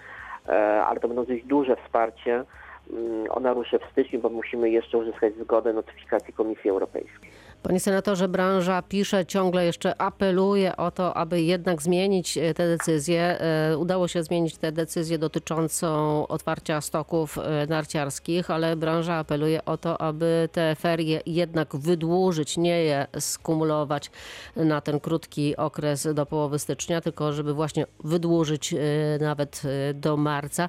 ale 0.87 1.00
to 1.00 1.09
będą 1.09 1.25
dość 1.25 1.45
duże 1.45 1.76
wsparcie. 1.76 2.45
Mm, 2.90 3.26
Ona 3.31 3.52
ruszy 3.52 3.78
w 3.78 3.93
styczniu, 3.93 4.21
bo 4.21 4.28
musimy 4.28 4.71
jeszcze 4.71 4.99
uzyskać 4.99 5.35
zgodę 5.35 5.73
notyfikacji 5.73 6.35
Komisji 6.35 6.71
Europejskiej. 6.71 7.31
Panie 7.66 7.80
senatorze, 7.80 8.28
branża 8.28 8.82
pisze, 8.82 9.26
ciągle 9.26 9.64
jeszcze 9.64 10.00
apeluje 10.00 10.76
o 10.76 10.90
to, 10.90 11.16
aby 11.16 11.42
jednak 11.42 11.82
zmienić 11.82 12.38
e, 12.38 12.54
te 12.54 12.68
decyzje. 12.68 13.40
E, 13.40 13.78
Udało 13.78 14.08
się 14.08 14.23
zmienić 14.23 14.56
tę 14.56 14.73
decyzję 14.73 15.18
dotyczącą 15.18 16.26
otwarcia 16.26 16.80
stoków 16.80 17.38
e, 17.38 17.66
narciarskich, 17.66 18.50
ale 18.50 18.76
branża 18.76 19.14
apeluje 19.14 19.64
o 19.64 19.76
to, 19.76 20.00
aby 20.00 20.49
te 20.52 20.75
ferie 20.75 21.20
jednak 21.26 21.76
wydłużyć, 21.76 22.56
nie 22.56 22.82
je 22.82 23.06
skumulować 23.20 24.11
na 24.56 24.80
ten 24.80 25.00
krótki 25.00 25.56
okres 25.56 26.08
do 26.14 26.26
połowy 26.26 26.58
stycznia, 26.58 27.00
tylko 27.00 27.32
żeby 27.32 27.54
właśnie 27.54 27.87
wydłużyć 28.04 28.75
nawet 29.20 29.62
do 29.94 30.16
marca. 30.16 30.68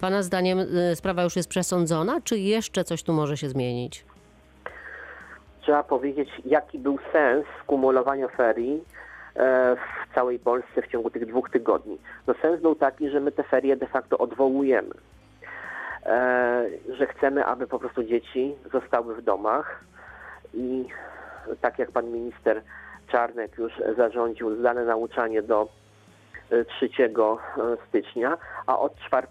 Pana 0.00 0.22
zdaniem 0.22 0.58
sprawa 0.94 1.22
już 1.22 1.36
jest 1.36 1.48
przesądzona, 1.48 2.20
czy 2.20 2.38
jeszcze 2.38 2.84
coś 2.84 3.02
tu 3.02 3.12
może 3.12 3.36
się 3.36 3.48
zmienić? 3.48 4.04
Trzeba 5.62 5.82
powiedzieć, 5.82 6.28
jaki 6.44 6.78
był 6.78 6.98
sens 7.12 7.44
skumulowania 7.62 8.28
ferii 8.28 8.84
e, 9.36 9.76
w 9.76 10.14
całej 10.14 10.38
Polsce 10.38 10.82
w 10.82 10.86
ciągu 10.86 11.10
tych 11.10 11.26
dwóch 11.26 11.50
tygodni. 11.50 11.98
No 12.26 12.34
sens 12.42 12.60
był 12.60 12.74
taki, 12.74 13.10
że 13.10 13.20
my 13.20 13.32
te 13.32 13.42
ferie 13.42 13.76
de 13.76 13.86
facto 13.86 14.18
odwołujemy. 14.18 14.94
E, 16.06 16.64
że 16.88 17.06
chcemy, 17.06 17.44
aby 17.44 17.66
po 17.66 17.78
prostu 17.78 18.04
dzieci 18.04 18.54
zostały 18.72 19.14
w 19.14 19.22
domach 19.22 19.84
i 20.54 20.88
tak 21.60 21.78
jak 21.78 21.90
pan 21.90 22.10
minister 22.10 22.62
Czarnek 23.08 23.58
już 23.58 23.72
zarządził 23.96 24.56
zdane 24.56 24.84
nauczanie 24.84 25.42
do 25.42 25.68
3 26.68 26.88
stycznia, 27.88 28.38
a 28.66 28.78
od 28.78 28.96
4, 29.06 29.26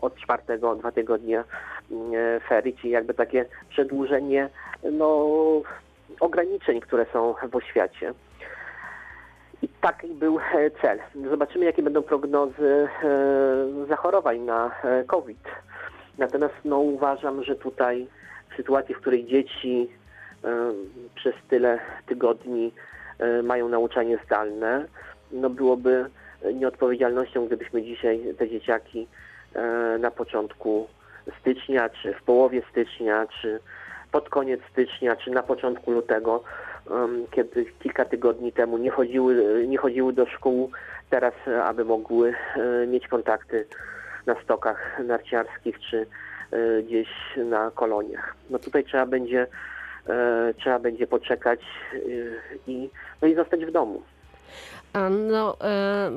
od 0.00 0.16
4 0.16 0.42
dwa 0.78 0.92
tygodnie 0.92 1.44
mm, 1.90 2.40
ferii, 2.48 2.74
czyli 2.74 2.90
jakby 2.92 3.14
takie 3.14 3.46
przedłużenie 3.68 4.48
no, 4.92 5.26
ograniczeń, 6.20 6.80
które 6.80 7.06
są 7.12 7.34
w 7.50 7.56
oświacie. 7.56 8.14
I 9.62 9.68
taki 9.68 10.14
był 10.14 10.38
e, 10.38 10.70
cel. 10.70 10.98
Zobaczymy, 11.30 11.64
jakie 11.64 11.82
będą 11.82 12.02
prognozy 12.02 12.88
e, 13.02 13.86
zachorowań 13.88 14.40
na 14.40 14.70
e, 14.84 15.04
COVID. 15.04 15.48
Natomiast 16.18 16.54
no, 16.64 16.78
uważam, 16.78 17.44
że 17.44 17.56
tutaj 17.56 18.06
w 18.52 18.56
sytuacji, 18.56 18.94
w 18.94 19.00
której 19.00 19.26
dzieci 19.26 19.90
e, 20.44 20.48
przez 21.14 21.34
tyle 21.48 21.78
tygodni 22.06 22.72
e, 23.18 23.42
mają 23.42 23.68
nauczanie 23.68 24.18
zdalne, 24.26 24.86
no 25.32 25.50
byłoby 25.50 26.10
nieodpowiedzialnością, 26.54 27.46
gdybyśmy 27.46 27.82
dzisiaj 27.82 28.20
te 28.38 28.48
dzieciaki 28.48 29.06
e, 29.54 29.98
na 29.98 30.10
początku 30.10 30.88
stycznia, 31.40 31.88
czy 31.88 32.14
w 32.14 32.22
połowie 32.22 32.62
stycznia, 32.70 33.26
czy 33.40 33.60
pod 34.12 34.28
koniec 34.28 34.60
stycznia, 34.72 35.16
czy 35.16 35.30
na 35.30 35.42
początku 35.42 35.90
lutego, 35.90 36.42
kiedy 37.30 37.64
kilka 37.64 38.04
tygodni 38.04 38.52
temu 38.52 38.78
nie 38.78 38.90
chodziły, 38.90 39.64
nie 39.66 39.78
chodziły 39.78 40.12
do 40.12 40.26
szkół, 40.26 40.70
teraz 41.10 41.34
aby 41.64 41.84
mogły 41.84 42.34
e, 42.56 42.86
mieć 42.86 43.08
kontakty 43.08 43.66
na 44.26 44.42
stokach 44.42 45.00
narciarskich, 45.04 45.80
czy 45.80 46.06
e, 46.50 46.82
gdzieś 46.82 47.08
na 47.36 47.70
koloniach. 47.70 48.34
No 48.50 48.58
tutaj 48.58 48.84
trzeba 48.84 49.06
będzie, 49.06 49.46
trzeba 50.58 50.78
będzie 50.78 51.06
poczekać 51.06 51.60
i, 52.66 52.90
no 53.22 53.28
i 53.28 53.34
zostać 53.34 53.64
w 53.64 53.70
domu. 53.70 54.02
No, 55.10 55.56
e, 55.60 56.10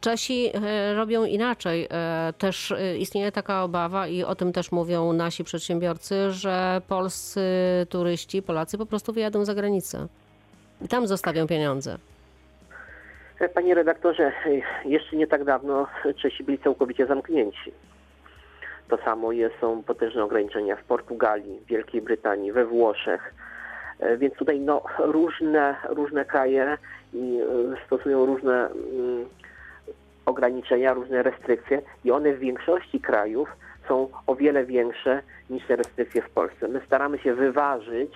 Czesi 0.00 0.50
e, 0.54 0.94
robią 0.94 1.24
inaczej. 1.24 1.88
E, 1.90 2.32
Też 2.38 2.74
istnieje 2.98 3.32
taka 3.32 3.64
obawa 3.64 4.06
i 4.06 4.24
o 4.24 4.34
tym 4.34 4.52
też 4.52 4.72
mówią 4.72 5.12
nasi 5.12 5.44
przedsiębiorcy, 5.44 6.30
że 6.30 6.82
polscy 6.88 7.40
turyści, 7.88 8.42
Polacy 8.42 8.78
po 8.78 8.86
prostu 8.86 9.12
wyjadą 9.12 9.44
za 9.44 9.54
granicę. 9.54 10.06
I 10.82 10.88
tam 10.88 11.06
zostawią 11.06 11.46
pieniądze. 11.46 11.98
Panie 13.54 13.74
redaktorze, 13.74 14.32
jeszcze 14.84 15.16
nie 15.16 15.26
tak 15.26 15.44
dawno 15.44 15.86
Czesi 16.22 16.44
byli 16.44 16.58
całkowicie 16.58 17.06
zamknięci. 17.06 17.72
To 18.88 18.98
samo 19.04 19.32
jest, 19.32 19.54
są 19.60 19.82
potężne 19.82 20.24
ograniczenia 20.24 20.76
w 20.76 20.84
Portugalii, 20.84 21.60
Wielkiej 21.68 22.02
Brytanii, 22.02 22.52
we 22.52 22.66
Włoszech. 22.66 23.34
E, 24.02 24.16
Więc 24.16 24.34
tutaj 24.34 24.60
no, 24.60 24.82
różne, 24.98 25.76
różne 25.88 26.24
kraje 26.24 26.78
i, 27.14 27.40
e, 27.72 27.86
stosują 27.86 28.26
różne 28.26 28.68
mm, 28.68 29.26
ograniczenia, 30.26 30.94
różne 30.94 31.22
restrykcje 31.22 31.82
i 32.04 32.10
one 32.10 32.32
w 32.32 32.38
większości 32.38 33.00
krajów 33.00 33.48
są 33.88 34.08
o 34.26 34.34
wiele 34.34 34.64
większe 34.64 35.22
niż 35.50 35.66
te 35.66 35.76
restrykcje 35.76 36.22
w 36.22 36.30
Polsce. 36.30 36.68
My 36.68 36.80
staramy 36.86 37.18
się 37.18 37.34
wyważyć 37.34 38.12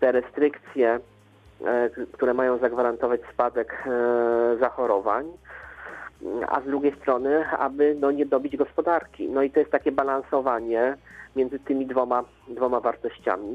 te 0.00 0.12
restrykcje 0.12 1.00
e, 1.64 1.90
które 2.12 2.34
mają 2.34 2.58
zagwarantować 2.58 3.20
spadek 3.32 3.84
zachorowań, 4.60 5.26
a 6.48 6.60
z 6.60 6.64
drugiej 6.64 6.96
strony, 7.00 7.48
aby 7.48 7.96
no, 8.00 8.10
nie 8.10 8.26
dobić 8.26 8.56
gospodarki. 8.56 9.28
No 9.28 9.42
i 9.42 9.50
to 9.50 9.60
jest 9.60 9.72
takie 9.72 9.92
balansowanie 9.92 10.96
między 11.36 11.58
tymi 11.58 11.86
dwoma, 11.86 12.24
dwoma 12.48 12.80
wartościami. 12.80 13.54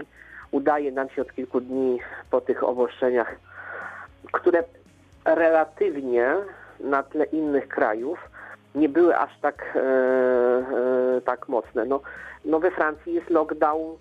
Udaje 0.52 0.92
nam 0.92 1.10
się 1.10 1.22
od 1.22 1.34
kilku 1.34 1.62
dni 1.62 2.00
po 2.32 2.42
tych 2.42 2.64
obostrzeniach, 2.64 3.36
które 4.32 4.64
relatywnie 5.26 6.36
na 6.80 7.04
tle 7.04 7.26
innych 7.26 7.68
krajów 7.68 8.20
nie 8.76 8.90
były 8.90 9.18
aż 9.18 9.40
tak, 9.42 9.76
e, 9.76 9.80
e, 9.80 11.22
tak 11.22 11.48
mocne. 11.48 11.86
No, 11.86 12.02
no 12.46 12.60
we 12.60 12.72
Francji 12.72 13.14
jest 13.14 13.30
lockdown, 13.30 13.98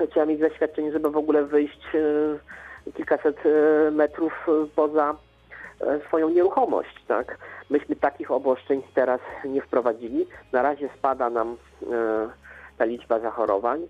e, 0.00 0.06
trzeba 0.06 0.26
mieć 0.26 0.40
zaświadczenie, 0.40 0.92
żeby 0.92 1.10
w 1.10 1.16
ogóle 1.16 1.44
wyjść 1.44 1.86
e, 1.94 2.92
kilkaset 2.92 3.36
e, 3.46 3.90
metrów 3.90 4.46
poza 4.76 5.14
e, 5.80 6.00
swoją 6.06 6.28
nieruchomość, 6.28 7.04
tak? 7.08 7.38
Myśmy 7.70 7.96
takich 7.96 8.30
obostrzeń 8.30 8.82
teraz 8.94 9.20
nie 9.44 9.62
wprowadzili. 9.62 10.26
Na 10.52 10.62
razie 10.62 10.88
spada 10.98 11.30
nam 11.30 11.56
e, 11.82 12.28
ta 12.78 12.84
liczba 12.84 13.18
zachorowań. 13.18 13.86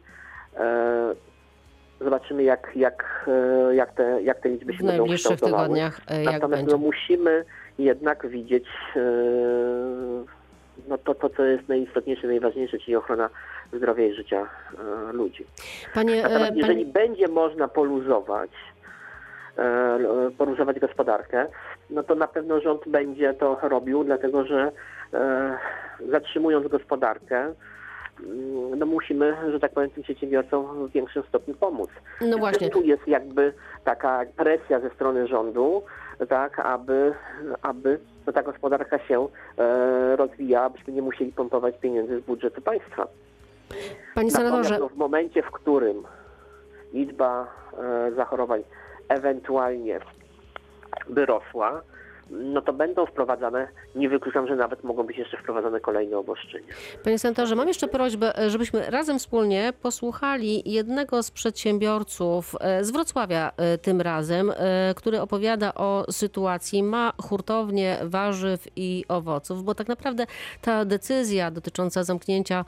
Zobaczymy, 2.05 2.43
jak, 2.43 2.71
jak, 2.77 3.27
e, 3.29 3.75
jak, 3.75 3.93
te, 3.93 4.23
jak 4.23 4.41
te 4.41 4.49
liczby 4.49 4.73
się 4.73 4.79
W 4.79 4.87
będą 4.87 5.03
najbliższych 5.03 5.33
kształtowały. 5.33 5.63
tygodniach, 5.69 6.01
e, 6.07 6.23
Natomiast 6.23 6.67
no, 6.67 6.79
musimy 6.79 7.45
jednak 7.79 8.27
widzieć 8.29 8.67
e, 8.97 9.01
no, 10.89 10.99
to, 10.99 11.15
to, 11.15 11.29
co 11.31 11.45
jest 11.45 11.69
najistotniejsze, 11.69 12.27
najważniejsze, 12.27 12.79
czyli 12.79 12.97
ochrona 12.97 13.31
zdrowia 13.73 14.07
i 14.07 14.15
życia 14.15 14.49
ludzi. 15.13 15.47
Panie, 15.95 16.23
Natomiast 16.23 16.57
jeżeli 16.57 16.85
panie, 16.87 16.93
będzie 17.07 17.29
można 17.29 17.69
poluzować, 17.69 18.51
poluzować 20.39 20.79
gospodarkę, 20.79 21.47
no 21.91 22.03
to 22.03 22.15
na 22.15 22.27
pewno 22.27 22.61
rząd 22.61 22.89
będzie 22.89 23.35
to 23.35 23.59
robił, 23.63 24.05
dlatego 24.05 24.45
że 24.47 24.73
zatrzymując 26.11 26.69
gospodarkę, 26.69 27.55
no 28.77 28.87
musimy, 28.87 29.37
że 29.53 29.61
tak 29.61 29.73
powiem, 29.73 29.91
tym 29.91 30.03
przedsiębiorcom 30.03 30.89
w 30.89 30.93
większym 30.93 31.23
stopniu 31.23 31.55
pomóc. 31.55 31.91
no 32.21 32.39
właśnie. 32.39 32.71
Tu 32.71 32.83
jest 32.83 33.09
jakby 33.09 33.53
taka 33.85 34.25
presja 34.37 34.81
ze 34.81 34.91
strony 34.91 35.27
rządu, 35.27 35.83
tak, 36.29 36.59
aby, 36.59 37.15
aby 37.63 37.99
no, 38.27 38.33
ta 38.33 38.43
gospodarka 38.43 38.99
się 38.99 39.29
e, 39.59 40.17
rozwijała, 40.17 40.67
abyśmy 40.67 40.93
nie 40.93 41.03
musieli 41.03 41.33
pompować 41.33 41.79
pieniędzy 41.79 42.21
z 42.21 42.25
budżetu 42.25 42.61
państwa. 42.61 43.07
Panie 44.15 44.31
senatorze, 44.31 44.79
no, 44.79 44.89
w 44.89 44.97
momencie, 44.97 45.43
w 45.43 45.51
którym 45.51 46.03
liczba 46.93 47.47
e, 47.79 48.13
zachorowań 48.13 48.63
ewentualnie 49.09 50.01
by 51.09 51.27
rosła, 51.27 51.83
no 52.33 52.63
to 52.63 52.73
będą 52.73 53.07
wprowadzane, 53.07 53.69
nie 53.95 54.09
wykluczam, 54.09 54.47
że 54.47 54.57
nawet 54.57 54.85
mogą 54.85 55.03
być 55.03 55.19
jeszcze 55.19 55.37
wprowadzane 55.37 55.81
kolejne 55.81 56.19
obostrzenia. 56.19 56.67
Panie 57.05 57.19
senatorze, 57.19 57.55
mam 57.55 57.69
jeszcze 57.69 57.89
prośbę, 57.89 58.39
e, 58.39 58.51
żebyśmy 58.51 58.91
razem 58.91 59.19
wspólnie 59.19 59.73
posłuchali 59.83 60.73
jednego 60.73 61.23
z 61.23 61.31
przedsiębiorców 61.31 62.57
e, 62.61 62.85
z 62.85 62.91
Wrocławia 62.91 63.53
e, 63.57 63.79
tym 63.79 64.01
razem, 64.01 64.53
który 64.97 65.21
opowiada 65.21 65.75
o 65.75 66.05
sytuacji, 66.11 66.83
ma 66.83 67.13
hurtownię 67.23 67.97
warzyw 68.03 68.69
i 68.77 69.05
owoców, 69.09 69.65
bo 69.65 69.75
tak 69.75 69.89
naprawdę 69.89 70.27
ta 70.61 70.85
decyzja 70.85 71.51
dotycząca 71.51 72.05
zamknięcia 72.05 72.65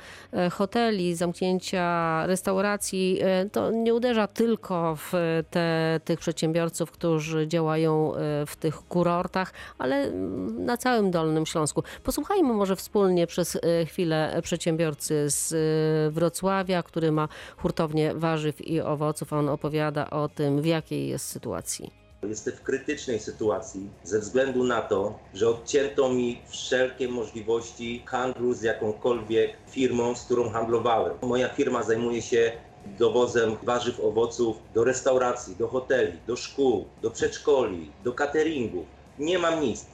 hoteli, 0.53 1.15
zamknięcia 1.15 2.27
restauracji, 2.27 3.21
to 3.53 3.71
nie 3.71 3.95
uderza 3.95 4.27
tylko 4.27 4.97
w 4.97 5.13
te, 5.51 6.01
tych 6.05 6.19
przedsiębiorców, 6.19 6.91
którzy 6.91 7.49
działają 7.49 8.13
w 8.47 8.57
tych 8.57 8.75
kurortach, 8.75 9.54
ale 9.79 10.11
na 10.59 10.77
całym 10.77 11.11
Dolnym 11.11 11.47
Śląsku. 11.47 11.83
Posłuchajmy 12.03 12.53
może 12.53 12.77
wspólnie 12.77 13.27
przez 13.27 13.57
e, 13.57 13.87
chwilę 13.87 14.41
przedsiębiorcy 14.43 15.31
z 15.31 15.53
e, 15.53 16.11
Wrocławia, 16.11 16.83
który 16.83 17.13
ma 17.13 17.29
hurtownię 17.57 18.15
warzyw 18.15 18.61
i 18.61 18.81
owoców. 18.81 19.33
On 19.33 19.49
opowiada 19.49 20.11
o 20.11 20.29
tym, 20.29 20.63
w 20.63 20.67
jakiej 20.67 21.09
jest 21.09 21.27
sytuacji. 21.27 22.05
Jestem 22.29 22.55
w 22.55 22.63
krytycznej 22.63 23.21
sytuacji 23.21 23.91
ze 24.03 24.21
względu 24.21 24.65
na 24.65 24.83
to, 24.83 25.19
że 25.35 25.49
odcięto 25.49 26.09
mi 26.09 26.41
wszelkie 26.49 27.09
możliwości 27.09 28.03
handlu 28.07 28.55
z 28.55 28.63
jakąkolwiek 28.63 29.57
firmą, 29.71 30.15
z 30.15 30.25
którą 30.25 30.51
handlowałem. 30.51 31.13
Moja 31.23 31.49
firma 31.49 31.83
zajmuje 31.83 32.23
się 32.23 32.53
dowozem 32.99 33.57
warzyw, 33.63 34.01
owoców 34.01 34.57
do 34.75 34.85
restauracji, 34.85 35.57
do 35.57 35.69
hoteli, 35.69 36.19
do 36.27 36.37
szkół, 36.37 36.85
do 37.03 37.11
przedszkoli, 37.11 37.91
do 38.05 38.13
cateringu. 38.13 38.85
Nie 39.19 39.39
mam 39.39 39.61
nic. 39.61 39.85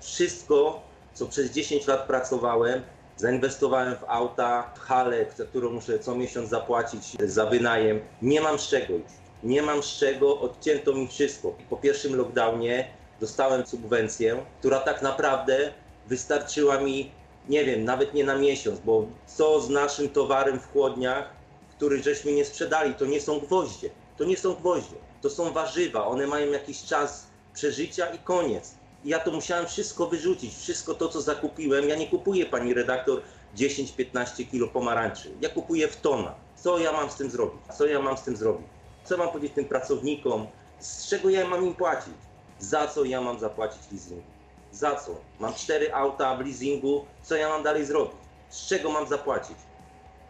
Wszystko, 0.00 0.82
co 1.14 1.26
przez 1.26 1.50
10 1.50 1.86
lat 1.86 2.06
pracowałem, 2.06 2.82
zainwestowałem 3.16 3.96
w 3.96 4.04
auta, 4.08 4.72
w 4.76 4.78
halę, 4.78 5.26
za 5.36 5.44
którą 5.44 5.70
muszę 5.70 5.98
co 5.98 6.14
miesiąc 6.14 6.48
zapłacić 6.48 7.16
za 7.20 7.46
wynajem. 7.46 8.00
Nie 8.22 8.40
mam 8.40 8.58
z 8.58 8.68
czego 8.68 8.94
już. 8.94 9.12
Nie 9.42 9.62
mam 9.62 9.82
z 9.82 9.96
czego, 9.98 10.40
odcięto 10.40 10.92
mi 10.92 11.08
wszystko. 11.08 11.56
Po 11.70 11.76
pierwszym 11.76 12.16
lockdownie 12.16 12.88
dostałem 13.20 13.66
subwencję, 13.66 14.44
która 14.58 14.80
tak 14.80 15.02
naprawdę 15.02 15.72
wystarczyła 16.06 16.80
mi, 16.80 17.10
nie 17.48 17.64
wiem, 17.64 17.84
nawet 17.84 18.14
nie 18.14 18.24
na 18.24 18.36
miesiąc, 18.36 18.80
bo 18.80 19.06
co 19.26 19.60
z 19.60 19.70
naszym 19.70 20.08
towarem 20.08 20.60
w 20.60 20.72
chłodniach, 20.72 21.30
który 21.76 22.02
żeśmy 22.02 22.32
nie 22.32 22.44
sprzedali, 22.44 22.94
to 22.94 23.06
nie 23.06 23.20
są 23.20 23.40
gwoździe. 23.40 23.90
To 24.16 24.24
nie 24.24 24.36
są 24.36 24.54
gwoździe, 24.54 24.96
to 25.22 25.30
są 25.30 25.52
warzywa. 25.52 26.06
One 26.06 26.26
mają 26.26 26.50
jakiś 26.50 26.84
czas 26.84 27.26
przeżycia 27.54 28.06
i 28.06 28.18
koniec. 28.18 28.74
I 29.04 29.08
ja 29.08 29.18
to 29.18 29.30
musiałem 29.30 29.66
wszystko 29.66 30.06
wyrzucić, 30.06 30.54
wszystko 30.54 30.94
to, 30.94 31.08
co 31.08 31.22
zakupiłem. 31.22 31.88
Ja 31.88 31.96
nie 31.96 32.06
kupuję, 32.08 32.46
pani 32.46 32.74
redaktor, 32.74 33.22
10-15 33.56 34.50
kilo 34.50 34.68
pomarańczy. 34.68 35.30
Ja 35.40 35.48
kupuję 35.48 35.88
w 35.88 36.00
tona. 36.00 36.34
Co 36.56 36.78
ja 36.78 36.92
mam 36.92 37.10
z 37.10 37.16
tym 37.16 37.30
zrobić? 37.30 37.60
Co 37.78 37.86
ja 37.86 38.00
mam 38.02 38.16
z 38.16 38.22
tym 38.22 38.36
zrobić? 38.36 38.66
Co 39.04 39.16
mam 39.16 39.28
powiedzieć 39.28 39.52
tym 39.54 39.64
pracownikom? 39.64 40.46
Z 40.78 41.08
czego 41.08 41.30
ja 41.30 41.48
mam 41.48 41.64
im 41.66 41.74
płacić? 41.74 42.14
Za 42.58 42.86
co 42.88 43.04
ja 43.04 43.20
mam 43.20 43.38
zapłacić 43.38 43.82
leasingu? 43.92 44.22
Za 44.70 44.96
co? 44.96 45.24
Mam 45.38 45.54
cztery 45.54 45.94
auta 45.94 46.36
w 46.36 46.40
leasingu, 46.40 47.04
co 47.22 47.36
ja 47.36 47.48
mam 47.48 47.62
dalej 47.62 47.86
zrobić? 47.86 48.20
Z 48.48 48.66
czego 48.66 48.90
mam 48.90 49.08
zapłacić? 49.08 49.56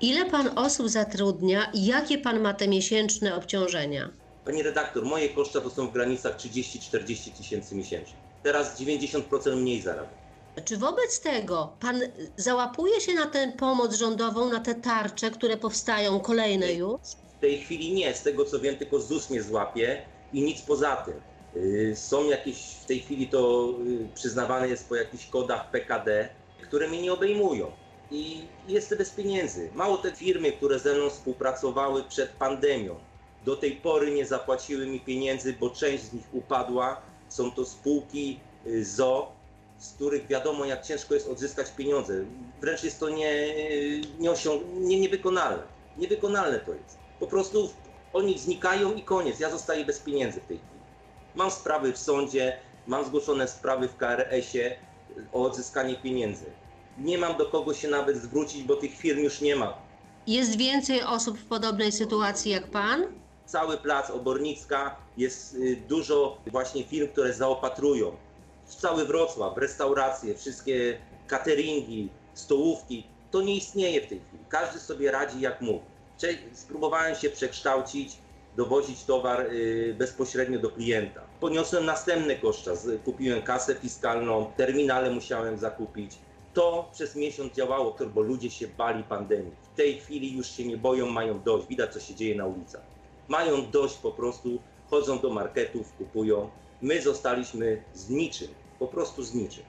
Ile 0.00 0.30
pan 0.30 0.58
osób 0.58 0.88
zatrudnia 0.88 1.70
i 1.74 1.87
jakie 1.87 2.18
pan 2.18 2.40
ma 2.40 2.54
te 2.54 2.68
miesięczne 2.68 3.37
obciążenia? 3.37 4.23
Pani 4.44 4.62
redaktor, 4.62 5.04
moje 5.04 5.28
koszta 5.28 5.61
to 5.61 5.70
są 5.70 5.87
w 5.88 5.92
granicach 5.92 6.37
30-40 6.37 7.37
tysięcy 7.37 7.74
miesięcznie. 7.74 8.18
Teraz 8.42 8.80
90% 8.80 9.57
mniej 9.57 9.83
zarabiam. 9.83 10.14
Czy 10.64 10.76
wobec 10.76 11.20
tego 11.20 11.76
pan 11.80 12.00
załapuje 12.37 13.00
się 13.00 13.14
na 13.14 13.26
tę 13.26 13.52
pomoc 13.59 13.94
rządową, 13.94 14.50
na 14.50 14.61
te 14.61 14.74
tarcze, 14.74 15.30
które 15.30 15.57
powstają, 15.57 16.20
kolejne 16.20 16.72
już? 16.72 17.00
W 17.37 17.40
tej 17.40 17.59
chwili 17.59 17.94
nie, 17.94 18.14
z 18.14 18.22
tego 18.22 18.44
co 18.44 18.61
wiem, 18.61 18.76
tylko 18.76 19.00
ZUS 19.00 19.30
mnie 19.30 19.42
złapie 19.42 20.09
i 20.33 20.42
nic 20.42 20.62
poza 20.62 20.96
tym. 20.96 21.22
Yy, 21.54 21.96
Są 21.96 22.24
jakieś, 22.30 22.76
w 22.83 22.87
tej 22.87 23.00
chwili 23.00 23.28
to 23.28 23.74
yy, 23.85 24.09
przyznawane 24.14 24.68
jest 24.68 24.88
po 24.88 24.96
jakichś 24.96 25.26
kodach 25.26 25.70
PKD, 25.70 26.37
które 26.62 26.88
mnie 26.88 27.02
nie 27.02 27.12
obejmują. 27.12 27.76
I 28.11 28.54
jestem 28.66 28.98
bez 28.98 29.11
pieniędzy. 29.11 29.70
Mało 29.74 29.98
te 29.98 30.12
firmy, 30.16 30.52
które 30.52 30.78
ze 30.78 30.94
mną 30.94 31.11
współpracowały 31.11 32.04
przed 32.04 32.30
pandemią, 32.37 33.04
do 33.44 33.57
tej 33.57 33.72
pory 33.72 34.11
nie 34.11 34.26
zapłaciły 34.26 34.87
mi 34.87 35.00
pieniędzy, 35.00 35.52
bo 35.61 35.70
część 35.70 36.04
z 36.04 36.12
nich 36.12 36.24
upadła. 36.33 37.00
Są 37.28 37.50
to 37.50 37.64
spółki 37.64 38.40
yy, 38.64 38.85
ZO, 38.85 39.33
z 39.78 39.92
których 39.92 40.26
wiadomo, 40.26 40.64
jak 40.64 40.83
ciężko 40.83 41.14
jest 41.14 41.28
odzyskać 41.28 41.70
pieniądze. 41.70 42.14
Wręcz 42.61 42.85
jest 42.85 43.00
to 43.00 43.09
nie, 43.09 43.54
nie, 44.18 44.30
osiąg- 44.30 44.80
nie, 44.80 45.00
niewykonalne. 45.00 45.62
Niewykonalne 45.98 46.61
to 46.61 46.72
jest. 46.74 46.98
Po 47.20 47.26
prostu 47.26 47.70
oni 48.12 48.38
znikają 48.38 48.94
i 48.94 49.02
koniec. 49.02 49.40
Ja 49.40 49.50
zostaję 49.50 49.85
bez 49.85 49.98
pieniędzy 49.98 50.40
w 50.40 50.46
tej 50.46 50.57
chwili. 50.57 50.80
Mam 51.35 51.50
sprawy 51.50 51.92
w 51.92 51.98
sądzie, 51.98 52.57
mam 52.87 53.04
zgłoszone 53.04 53.48
sprawy 53.48 53.88
w 53.88 53.96
KRS-ie 53.96 54.76
o 55.33 55.42
odzyskanie 55.42 55.94
pieniędzy. 55.94 56.44
Nie 56.98 57.18
mam 57.18 57.37
do 57.37 57.46
kogo 57.46 57.74
się 57.74 57.88
nawet 57.88 58.16
zwrócić, 58.16 58.62
bo 58.62 58.76
tych 58.76 58.96
firm 58.96 59.18
już 59.20 59.40
nie 59.40 59.57
ma. 59.57 59.78
Jest 60.26 60.57
więcej 60.57 61.02
osób 61.02 61.38
w 61.38 61.44
podobnej 61.46 61.92
sytuacji 61.92 62.50
jak 62.52 62.66
pan? 62.70 63.07
Cały 63.46 63.76
plac 63.76 64.11
Obornicka 64.11 64.96
jest 65.16 65.54
y, 65.54 65.76
dużo 65.88 66.38
właśnie 66.46 66.85
firm, 66.85 67.09
które 67.09 67.35
zaopatrują. 67.35 68.16
Cały 68.66 69.04
Wrocław, 69.04 69.59
restauracje, 69.59 70.35
wszystkie 70.35 70.98
cateringi, 71.26 72.09
stołówki. 72.35 73.07
To 73.30 73.42
nie 73.42 73.57
istnieje 73.57 74.00
w 74.00 74.07
tej 74.07 74.20
chwili. 74.20 74.44
Każdy 74.48 74.80
sobie 74.80 75.11
radzi 75.11 75.40
jak 75.40 75.61
mógł. 75.61 75.85
Spróbowałem 76.52 77.14
się 77.14 77.30
przekształcić, 77.30 78.16
dowozić 78.57 79.04
towar 79.04 79.40
y, 79.40 79.94
bezpośrednio 79.98 80.59
do 80.59 80.70
klienta. 80.70 81.20
Poniosłem 81.40 81.85
następne 81.85 82.37
koszta. 82.37 82.70
Kupiłem 83.04 83.42
kasę 83.42 83.74
fiskalną, 83.74 84.52
terminale 84.57 85.11
musiałem 85.11 85.59
zakupić. 85.59 86.18
To 86.54 86.88
przez 86.92 87.16
miesiąc 87.16 87.52
działało, 87.52 87.96
bo 88.14 88.20
ludzie 88.20 88.50
się 88.50 88.68
bali 88.68 89.04
pandemii. 89.04 89.52
W 89.72 89.76
tej 89.76 90.00
chwili 90.00 90.37
już 90.37 90.46
się 90.46 90.64
nie 90.64 90.76
boją, 90.76 91.07
mają 91.07 91.42
dość. 91.42 91.66
Widać, 91.66 91.92
co 91.92 92.00
się 92.00 92.14
dzieje 92.14 92.35
na 92.35 92.46
ulicach. 92.46 92.93
Mają 93.28 93.70
dość 93.70 93.96
po 93.96 94.12
prostu, 94.12 94.62
chodzą 94.90 95.18
do 95.18 95.30
marketów, 95.30 95.92
kupują. 95.94 96.50
My 96.80 97.02
zostaliśmy 97.02 97.82
z 97.92 98.08
niczym, 98.10 98.48
po 98.78 98.88
prostu 98.88 99.22
z 99.22 99.34
niczym. 99.34 99.64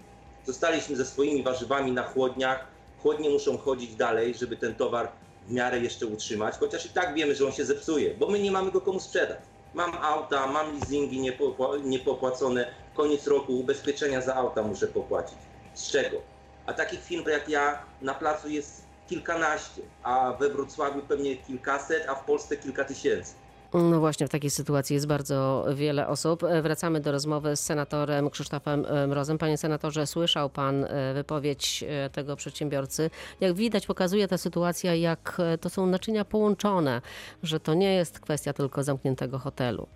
Zostaliśmy 0.45 0.95
ze 0.95 1.05
swoimi 1.05 1.43
warzywami 1.43 1.91
na 1.91 2.03
chłodniach. 2.03 2.67
Chłodnie 2.97 3.29
muszą 3.29 3.57
chodzić 3.57 3.95
dalej, 3.95 4.33
żeby 4.33 4.57
ten 4.57 4.75
towar 4.75 5.11
w 5.47 5.51
miarę 5.51 5.79
jeszcze 5.79 6.07
utrzymać, 6.07 6.55
chociaż 6.57 6.85
i 6.85 6.89
tak 6.89 7.13
wiemy, 7.13 7.35
że 7.35 7.45
on 7.45 7.51
się 7.51 7.65
zepsuje, 7.65 8.13
bo 8.13 8.27
my 8.27 8.39
nie 8.39 8.51
mamy 8.51 8.71
go 8.71 8.81
komu 8.81 8.99
sprzedać. 8.99 9.39
Mam 9.73 9.93
auta, 10.01 10.47
mam 10.47 10.73
leasingi 10.73 11.19
niepopła- 11.19 11.83
niepopłacone, 11.83 12.73
koniec 12.93 13.27
roku 13.27 13.59
ubezpieczenia 13.59 14.21
za 14.21 14.35
auta 14.35 14.63
muszę 14.63 14.87
popłacić. 14.87 15.37
Z 15.73 15.91
czego? 15.91 16.17
A 16.65 16.73
takich 16.73 17.03
firm 17.03 17.29
jak 17.29 17.49
ja 17.49 17.85
na 18.01 18.13
placu 18.13 18.49
jest 18.49 18.81
kilkanaście, 19.07 19.81
a 20.03 20.33
we 20.39 20.49
Wrocławiu 20.49 21.01
pewnie 21.01 21.37
kilkaset, 21.37 22.09
a 22.09 22.15
w 22.15 22.25
Polsce 22.25 22.57
kilka 22.57 22.83
tysięcy. 22.83 23.44
No 23.75 23.99
właśnie, 23.99 24.27
w 24.27 24.29
takiej 24.29 24.49
sytuacji 24.49 24.93
jest 24.93 25.07
bardzo 25.07 25.65
wiele 25.73 26.07
osób. 26.07 26.43
E, 26.43 26.61
Wracamy 26.61 26.99
do 26.99 27.11
rozmowy 27.11 27.55
z 27.55 27.59
senatorem 27.59 28.29
Krzysztofem 28.29 28.85
e, 28.85 29.07
Mrozem. 29.07 29.37
Panie 29.37 29.57
senatorze, 29.57 30.07
słyszał 30.07 30.49
pan 30.49 30.83
e, 30.83 31.13
wypowiedź 31.13 31.83
tego 32.11 32.35
przedsiębiorcy. 32.35 33.09
Jak 33.41 33.53
widać, 33.53 33.87
pokazuje 33.87 34.27
ta 34.27 34.37
sytuacja, 34.37 34.95
jak 34.95 35.37
to 35.61 35.69
są 35.69 35.85
naczynia 35.85 36.25
połączone, 36.25 37.01
że 37.43 37.59
to 37.59 37.73
nie 37.73 37.95
jest 37.95 38.19
kwestia 38.19 38.53
tylko 38.53 38.83
zamkniętego 38.83 39.37
hotelu. 39.37 39.87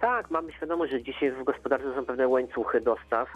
Tak, 0.00 0.30
mamy 0.30 0.52
świadomość, 0.52 0.92
że 0.92 1.02
dzisiaj 1.02 1.32
w 1.32 1.44
gospodarce 1.44 1.94
są 1.94 2.06
pewne 2.06 2.28
łańcuchy 2.28 2.80
dostaw. 2.80 3.28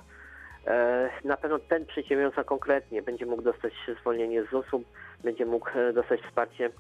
Na 1.25 1.37
pewno 1.37 1.59
ten 1.59 1.87
przedsiębiorca 1.87 2.45
konkretnie 2.45 3.03
będzie 3.03 3.27
mógł 3.27 3.43
dostać 3.43 3.73
zwolnienie 4.01 4.45
z 4.45 4.51
ZUS-u, 4.51 4.83
będzie 5.25 5.47
mógł 5.47 5.71
dostać 5.95 6.21
wsparcie 6.21 6.71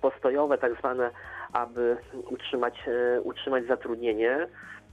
postojowe, 0.00 0.58
tak 0.58 0.78
zwane, 0.78 1.10
aby 1.52 1.96
utrzymać, 2.30 2.88
e, 2.88 3.20
utrzymać 3.20 3.66
zatrudnienie. 3.66 4.46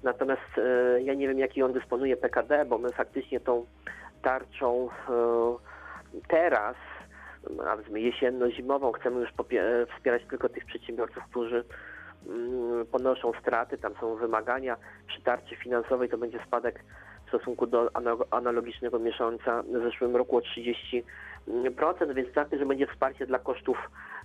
Natomiast 0.04 0.58
e, 0.58 1.01
ja 1.01 1.13
nie 1.13 1.27
wiem, 1.27 1.39
jaki 1.39 1.63
on 1.63 1.73
dysponuje 1.73 2.17
PKD, 2.17 2.65
bo 2.65 2.77
my 2.77 2.89
faktycznie 2.89 3.39
tą 3.39 3.65
tarczą 4.21 4.89
e, 5.10 6.21
teraz, 6.27 6.75
a 7.67 7.97
jesienno-zimową, 7.97 8.91
chcemy 8.91 9.19
już 9.19 9.30
e, 9.30 9.86
wspierać 9.95 10.21
tylko 10.30 10.49
tych 10.49 10.65
przedsiębiorców, 10.65 11.23
którzy 11.30 11.63
mm, 12.27 12.86
ponoszą 12.86 13.32
straty, 13.41 13.77
tam 13.77 13.93
są 13.99 14.15
wymagania. 14.15 14.77
Przy 15.08 15.21
tarczy 15.21 15.56
finansowej 15.56 16.10
to 16.10 16.17
będzie 16.17 16.39
spadek 16.47 16.84
stosunku 17.31 17.67
do 17.67 17.89
ana- 17.93 18.25
analogicznego 18.31 18.99
miesiąca 18.99 19.63
w 19.63 19.83
zeszłym 19.83 20.15
roku 20.15 20.37
o 20.37 20.41
30%, 20.41 21.03
więc 22.13 22.33
znaczy, 22.33 22.59
że 22.59 22.65
będzie 22.65 22.87
wsparcie 22.87 23.25
dla 23.25 23.39
kosztów 23.39 23.77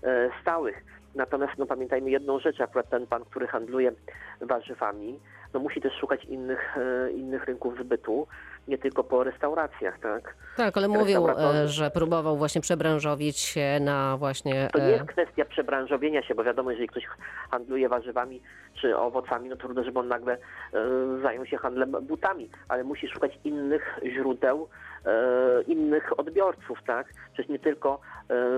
e, 0.02 0.30
stałych. 0.42 0.84
Natomiast 1.14 1.52
no, 1.58 1.66
pamiętajmy 1.66 2.10
jedną 2.10 2.38
rzecz, 2.38 2.60
akurat 2.60 2.88
ten 2.90 3.06
pan, 3.06 3.24
który 3.24 3.46
handluje 3.46 3.92
warzywami, 4.40 5.18
no, 5.54 5.60
musi 5.60 5.80
też 5.80 5.92
szukać 6.00 6.24
innych, 6.24 6.76
e, 6.78 7.10
innych 7.10 7.44
rynków 7.44 7.78
zbytu, 7.78 8.26
nie 8.68 8.78
tylko 8.78 9.04
po 9.04 9.24
restauracjach, 9.24 9.98
tak? 10.00 10.34
Tak, 10.56 10.76
ale 10.76 10.88
mówił, 10.88 11.28
e, 11.28 11.68
że 11.68 11.90
próbował 11.90 12.36
właśnie 12.36 12.60
przebranżowić 12.60 13.38
się 13.38 13.80
na 13.80 14.16
właśnie... 14.16 14.68
To 14.72 14.78
nie 14.78 14.84
e, 14.84 14.90
jest 14.90 15.04
kwestia 15.04 15.44
przebranżowienia 15.44 16.22
się, 16.22 16.34
bo 16.34 16.44
wiadomo, 16.44 16.70
jeżeli 16.70 16.88
ktoś 16.88 17.04
handluje 17.50 17.88
warzywami 17.88 18.42
czy 18.74 18.96
owocami, 18.96 19.48
no 19.48 19.56
trudno, 19.56 19.84
żeby 19.84 19.98
on 19.98 20.08
nagle 20.08 20.32
e, 20.32 20.38
zajął 21.22 21.46
się 21.46 21.56
handlem 21.56 21.92
butami, 22.02 22.50
ale 22.68 22.84
musi 22.84 23.08
szukać 23.08 23.38
innych 23.44 24.00
źródeł, 24.14 24.68
innych 25.66 26.18
odbiorców, 26.20 26.78
tak? 26.86 27.06
Przecież 27.32 27.48
nie 27.48 27.58
tylko 27.58 28.00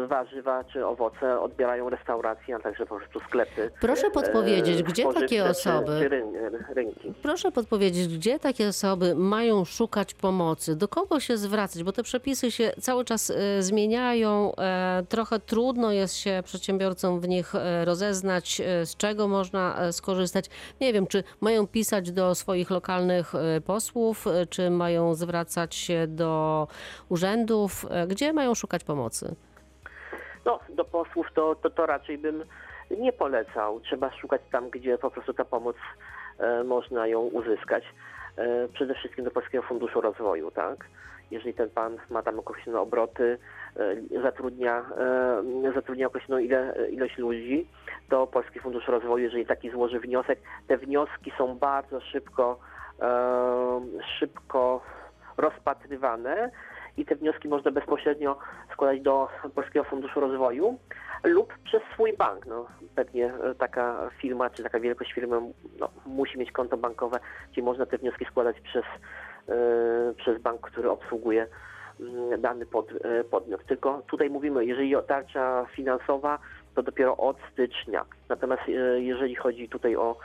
warzywa 0.07 0.64
czy 0.64 0.87
owoce 0.87 1.40
odbierają 1.40 1.90
restauracje, 1.90 2.57
a 2.57 2.59
także 2.59 2.87
po 2.87 2.97
prostu 2.97 3.21
sklepy. 3.21 3.71
Proszę 3.81 4.11
podpowiedzieć, 4.11 4.83
gdzie 4.83 5.05
takie 5.14 5.42
czy- 5.42 5.44
osoby... 5.44 5.99
Czy 6.01 6.09
ryn, 6.09 6.27
rynki. 6.75 7.12
Proszę 7.23 7.53
podpowiedzieć, 7.53 8.16
gdzie 8.18 8.38
takie 8.38 8.68
osoby 8.68 9.14
mają 9.14 9.64
szukać 9.64 9.97
pomocy, 10.14 10.76
do 10.76 10.88
kogo 10.88 11.20
się 11.20 11.37
zwracać, 11.37 11.82
bo 11.82 11.92
te 11.92 12.02
przepisy 12.02 12.50
się 12.50 12.72
cały 12.80 13.04
czas 13.04 13.30
e, 13.30 13.62
zmieniają. 13.62 14.52
E, 14.58 15.02
trochę 15.08 15.38
trudno 15.38 15.92
jest 15.92 16.16
się 16.16 16.42
przedsiębiorcom 16.44 17.20
w 17.20 17.28
nich 17.28 17.54
e, 17.54 17.84
rozeznać, 17.84 18.62
z 18.84 18.96
czego 18.96 19.28
można 19.28 19.92
skorzystać. 19.92 20.44
Nie 20.80 20.92
wiem, 20.92 21.06
czy 21.06 21.24
mają 21.40 21.66
pisać 21.66 22.12
do 22.12 22.34
swoich 22.34 22.70
lokalnych 22.70 23.32
posłów, 23.66 24.24
czy 24.50 24.70
mają 24.70 25.14
zwracać 25.14 25.74
się 25.74 26.06
do 26.06 26.68
urzędów, 27.08 27.87
gdzie 28.08 28.32
mają 28.32 28.54
szukać 28.54 28.84
pomocy. 28.84 29.34
No, 30.44 30.61
do 30.68 30.84
posłów 30.84 31.26
to, 31.34 31.54
to, 31.54 31.70
to 31.70 31.87
raczej 31.87 32.18
bym 32.18 32.44
nie 32.90 33.12
polecał. 33.12 33.80
Trzeba 33.80 34.12
szukać 34.12 34.42
tam, 34.52 34.70
gdzie 34.70 34.98
po 34.98 35.11
prostu 35.11 35.34
ta 35.34 35.44
pomoc 35.44 35.76
e, 36.38 36.64
można 36.64 37.06
ją 37.06 37.20
uzyskać. 37.20 37.84
E, 38.38 38.68
przede 38.68 38.94
wszystkim 38.94 39.24
do 39.24 39.31
Polskiego 39.31 39.62
Funduszu 39.62 40.01
Rozwoju, 40.01 40.51
tak? 40.51 40.85
Jeżeli 41.31 41.55
ten 41.55 41.70
pan 41.70 41.96
ma 42.11 42.22
tam 42.22 42.38
określone 42.38 42.81
obroty, 42.81 43.38
e, 43.77 44.22
zatrudnia, 44.22 44.85
e, 45.66 45.72
zatrudnia 45.74 46.07
określoną 46.07 46.40
ile, 46.40 46.74
ilość 46.90 47.18
ludzi, 47.18 47.66
to 48.09 48.27
Polski 48.27 48.61
Fundusz 48.61 48.88
Rozwoju, 48.88 49.24
jeżeli 49.24 49.46
taki 49.46 49.70
złoży 49.70 50.01
wniosek, 50.01 50.38
te 50.66 50.79
wnioski 50.79 51.33
są 51.38 51.59
bardzo 51.59 52.01
szybko, 52.01 52.59
szybko 54.18 54.81
rozpatrywane 55.37 56.51
i 56.98 57.04
te 57.04 57.16
wnioski 57.16 57.48
można 57.48 57.70
bezpośrednio 57.70 58.38
składać 58.72 59.00
do 59.00 59.28
Polskiego 59.54 59.84
Funduszu 59.84 60.20
Rozwoju 60.20 60.78
lub 61.24 61.54
przez 61.64 61.82
swój 61.92 62.12
bank. 62.12 62.46
No, 62.46 62.66
pewnie 62.94 63.26
e, 63.26 63.54
taka 63.54 64.11
firma 64.18 64.50
czy 64.50 64.62
taka 64.62 64.80
wielkość 64.80 65.12
firmy 65.12 65.40
no, 65.78 65.88
musi 66.06 66.38
mieć 66.38 66.52
konto 66.52 66.76
bankowe, 66.76 67.20
gdzie 67.52 67.62
można 67.62 67.87
te 67.87 67.98
wnioski 67.98 68.24
składać 68.24 68.61
przez, 68.61 68.84
e, 69.48 70.14
przez 70.16 70.42
bank, 70.42 70.61
który 70.61 70.90
obsługuje 70.90 71.46
mm, 72.00 72.40
dany 72.40 72.66
pod, 72.66 72.92
e, 72.92 73.24
podmiot. 73.24 73.64
Tylko 73.64 74.02
tutaj 74.11 74.30
mówimy, 74.30 74.64
jeżeli 74.64 74.94
tarcza 75.08 75.66
finansowa, 75.74 76.38
to 76.74 76.82
dopiero 76.82 77.16
od 77.16 77.37
stycznia. 77.52 78.04
Natomiast 78.28 78.62
e, 78.68 79.00
jeżeli 79.00 79.34
chodzi 79.34 79.68
tutaj 79.68 79.96
o 79.96 80.16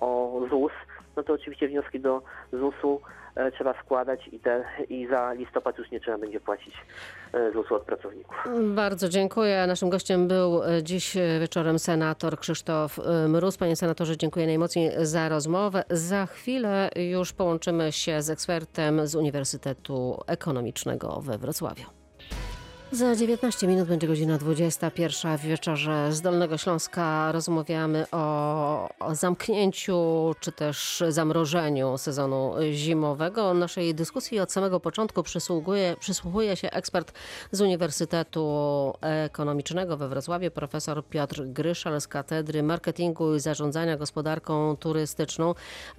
o 0.00 0.40
ZUS, 0.50 0.72
no 1.16 1.22
to 1.22 1.32
oczywiście 1.32 1.68
wnioski 1.68 2.00
do 2.00 2.22
ZUS-u 2.52 3.00
trzeba 3.54 3.82
składać 3.82 4.28
i, 4.32 4.40
te, 4.40 4.64
i 4.88 5.06
za 5.06 5.32
listopad 5.32 5.78
już 5.78 5.90
nie 5.90 6.00
trzeba 6.00 6.18
będzie 6.18 6.40
płacić 6.40 6.74
e, 7.32 7.52
ZUS-u 7.52 7.74
od 7.74 7.82
pracowników. 7.82 8.36
Bardzo 8.74 9.08
dziękuję. 9.08 9.66
Naszym 9.66 9.90
gościem 9.90 10.28
był 10.28 10.62
e, 10.64 10.82
dziś 10.82 11.16
wieczorem 11.40 11.78
senator 11.78 12.38
Krzysztof 12.38 12.98
e, 12.98 13.28
Mróz. 13.28 13.56
Panie 13.56 13.76
senatorze, 13.76 14.16
dziękuję 14.16 14.46
najmocniej 14.46 14.90
za 15.02 15.28
rozmowę. 15.28 15.84
Za 15.90 16.26
chwilę 16.26 16.90
już 16.96 17.32
połączymy 17.32 17.92
się 17.92 18.22
z 18.22 18.30
ekspertem 18.30 19.06
z 19.06 19.14
Uniwersytetu 19.14 20.20
Ekonomicznego 20.26 21.20
we 21.20 21.38
Wrocławiu. 21.38 22.05
Za 22.96 23.16
19 23.16 23.66
minut 23.66 23.88
będzie 23.88 24.06
godzina 24.06 24.38
21 24.38 25.38
w 25.38 25.40
wieczorze 25.40 26.12
z 26.12 26.20
Dolnego 26.20 26.58
Śląska. 26.58 27.32
Rozmawiamy 27.32 28.06
o, 28.12 28.88
zamknięciu 29.12 30.34
czy 30.40 30.52
też 30.52 31.02
zamrożeniu 31.08 31.98
sezonu 31.98 32.54
zimowego. 32.72 33.54
Naszej 33.54 33.94
dyskusji 33.94 34.40
od 34.40 34.52
samego 34.52 34.80
początku 34.80 35.22
przysługuje, 35.22 35.96
przysłuchuje 36.00 36.56
się 36.56 36.70
ekspert 36.70 37.12
z 37.52 37.60
Uniwersytetu 37.60 38.92
Ekonomicznego 39.00 39.96
we 39.96 40.08
Wrocławiu, 40.08 40.50
profesor 40.50 41.06
Piotr 41.06 41.42
Gryszal 41.46 42.00
z 42.00 42.08
Katedry 42.08 42.62
Marketingu 42.62 43.34
i 43.34 43.40
Zarządzania 43.40 43.96
Gospodarką 43.96 44.76
Turystyczną. 44.76 45.54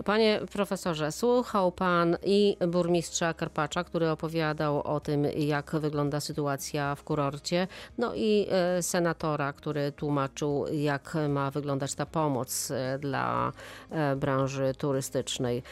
Panie 0.06 0.40
profesorze, 0.52 1.12
słuchał 1.12 1.72
pan 1.72 2.18
i 2.24 2.58
burmistrza 2.68 3.34
Karpacza, 3.34 3.84
który 3.84 4.10
opowiadał 4.10 4.82
o 4.82 5.00
tym, 5.00 5.26
jak 5.36 5.72
wygląda 5.76 6.20
sytuacja 6.20 6.87
w 6.96 7.04
kurorcie, 7.04 7.68
no 7.98 8.16
i 8.16 8.48
e, 8.50 8.84
senatora, 8.84 9.54
który 9.54 9.92
tłumaczył, 9.92 10.66
jak 10.72 11.18
ma 11.30 11.52
wyglądać 11.52 11.96
ta 11.96 12.06
pomoc 12.06 12.72
e, 12.72 13.00
dla 13.00 13.52
e, 13.90 14.16
branży 14.16 14.74
turystycznej. 14.78 15.64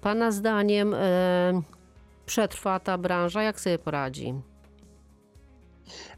Pana 0.00 0.30
zdaniem 0.30 0.94
przetrwa 2.26 2.80
ta 2.80 2.98
branża? 2.98 3.42
Jak 3.42 3.60
sobie 3.60 3.78
poradzi? 3.78 4.34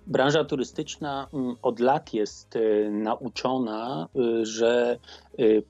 Branża 0.07 0.45
turystyczna 0.45 1.29
mm, 1.33 1.57
od 1.62 1.81
lat 1.81 2.14
jest 2.14 2.59
nauczona, 2.90 4.09
y, 4.16 4.47
że 4.47 4.99
y, 5.40 5.62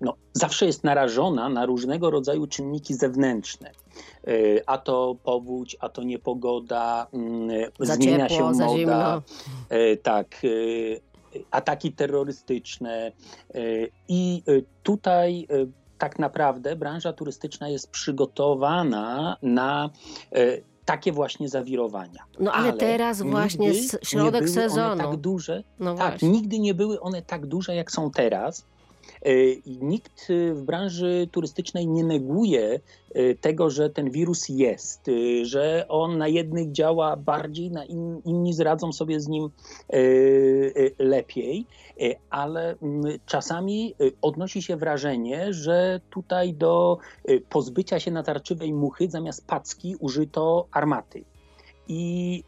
no, 0.00 0.14
zawsze 0.32 0.66
jest 0.66 0.84
narażona 0.84 1.48
na 1.48 1.66
różnego 1.66 2.10
rodzaju 2.10 2.46
czynniki 2.46 2.94
zewnętrzne. 2.94 3.70
Y, 4.28 4.62
A 4.66 4.78
to 4.78 5.16
powódź, 5.24 5.76
a 5.80 5.88
to 5.88 6.02
niepogoda, 6.02 7.06
mm, 7.12 7.48
Za 7.80 7.94
zmienia 7.94 8.28
ciepło, 8.28 8.54
się 8.54 8.86
moda. 8.86 9.22
y, 9.72 9.96
Tak, 9.96 10.44
y, 10.44 11.00
ataki 11.50 11.92
terrorystyczne. 11.92 13.12
I 14.08 14.42
tutaj 14.82 15.46
tak 15.98 16.18
naprawdę 16.18 16.76
branża 16.76 17.12
turystyczna 17.12 17.68
jest 17.68 17.90
przygotowana 17.90 19.36
na 19.42 19.90
takie 20.86 21.12
właśnie 21.12 21.48
zawirowania. 21.48 22.24
No 22.40 22.52
ale, 22.52 22.72
teraz 22.72 23.22
właśnie 23.22 23.74
środek 24.02 24.34
nie 24.34 24.40
były 24.40 24.48
sezonu. 24.48 24.92
One 24.92 25.04
tak 25.04 25.16
duże, 25.16 25.62
No 25.78 25.94
tak, 25.94 26.22
nigdy 26.22 26.58
nie 26.58 26.74
były 26.74 27.00
one 27.00 27.22
tak 27.22 27.46
duże, 27.46 27.74
jak 27.74 27.90
są 27.90 28.10
teraz. 28.10 28.66
I 29.64 29.78
Nikt 29.82 30.30
y, 30.30 30.54
w 30.54 30.62
branży 30.62 31.28
turystycznej 31.32 31.86
nie 31.86 32.04
neguje 32.04 32.80
y, 33.16 33.36
tego, 33.40 33.70
że 33.70 33.90
ten 33.90 34.10
wirus 34.10 34.48
jest, 34.48 35.10
że 35.42 35.86
on 35.88 36.18
na 36.18 36.28
jednych 36.28 36.72
działa 36.72 37.16
bardziej, 37.16 37.70
na 37.70 37.84
in, 37.84 38.20
inni 38.24 38.52
zradzą 38.52 38.92
sobie 38.92 39.20
z 39.20 39.28
nim 39.28 39.50
lepiej, 40.98 41.66
ale 42.30 42.76
mm, 42.82 43.18
czasami 43.26 43.94
odnosi 44.22 44.62
się 44.62 44.76
wrażenie, 44.76 45.52
że 45.52 46.00
tutaj 46.10 46.54
do 46.54 46.98
pozbycia 47.48 48.00
się 48.00 48.10
natarczywej 48.10 48.72
muchy 48.72 49.10
zamiast 49.10 49.46
packi 49.46 49.96
użyto 50.00 50.66
armaty. 50.72 51.24
I 51.88 52.42